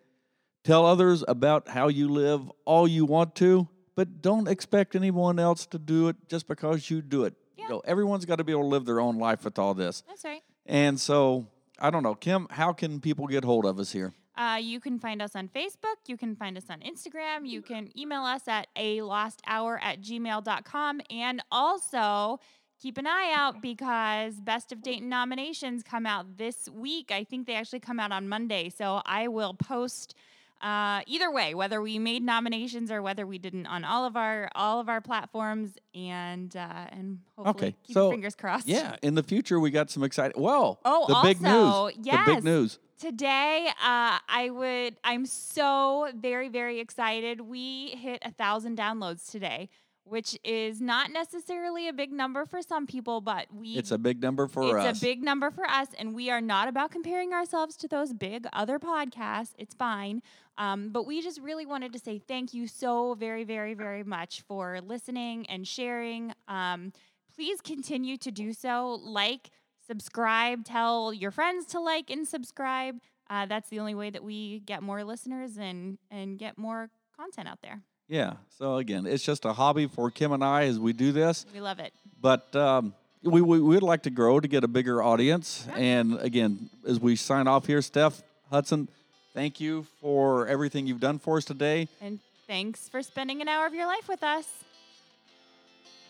[0.64, 5.66] Tell others about how you live all you want to, but don't expect anyone else
[5.68, 7.34] to do it just because you do it.
[7.58, 7.64] Yeah.
[7.64, 10.04] You know, everyone's got to be able to live their own life with all this.
[10.08, 10.42] That's right.
[10.66, 11.48] And so,
[11.80, 14.14] I don't know, Kim, how can people get hold of us here?
[14.38, 15.98] Uh, you can find us on Facebook.
[16.08, 17.48] You can find us on Instagram.
[17.48, 21.02] You can email us at a lost hour at gmail.com.
[21.10, 22.40] And also
[22.82, 27.12] keep an eye out because Best of Dayton nominations come out this week.
[27.12, 28.70] I think they actually come out on Monday.
[28.70, 30.16] So I will post
[30.62, 34.48] uh, either way, whether we made nominations or whether we didn't on all of our
[34.54, 38.68] all of our platforms, and uh, and hopefully Okay, keep so, your fingers crossed.
[38.68, 40.42] Yeah, in the future we got some exciting.
[40.42, 42.06] Well, Oh, the big also, news.
[42.06, 42.80] The big news.
[43.00, 44.98] Today, uh, I would.
[45.04, 47.42] I'm so very, very excited.
[47.42, 49.70] We hit a thousand downloads today,
[50.04, 53.76] which is not necessarily a big number for some people, but we.
[53.78, 54.98] It's a big number for it's us.
[54.98, 58.48] a big number for us, and we are not about comparing ourselves to those big
[58.54, 59.54] other podcasts.
[59.58, 60.22] It's fine.
[60.58, 64.42] Um, but we just really wanted to say thank you so very, very, very much
[64.42, 66.34] for listening and sharing.
[66.48, 66.94] Um,
[67.36, 69.00] please continue to do so.
[69.02, 69.50] Like,
[69.88, 73.00] subscribe, tell your friends to like and subscribe.
[73.30, 77.48] Uh, that's the only way that we get more listeners and and get more content
[77.48, 77.82] out there.
[78.08, 78.34] Yeah.
[78.58, 81.46] So again, it's just a hobby for Kim and I as we do this.
[81.54, 81.94] We love it.
[82.20, 82.94] But um,
[83.24, 85.68] we, we would like to grow to get a bigger audience.
[85.76, 88.88] And again, as we sign off here, Steph Hudson,
[89.34, 91.88] thank you for everything you've done for us today.
[92.02, 94.48] And thanks for spending an hour of your life with us.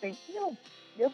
[0.01, 0.57] Thank you.
[0.97, 1.11] Yep.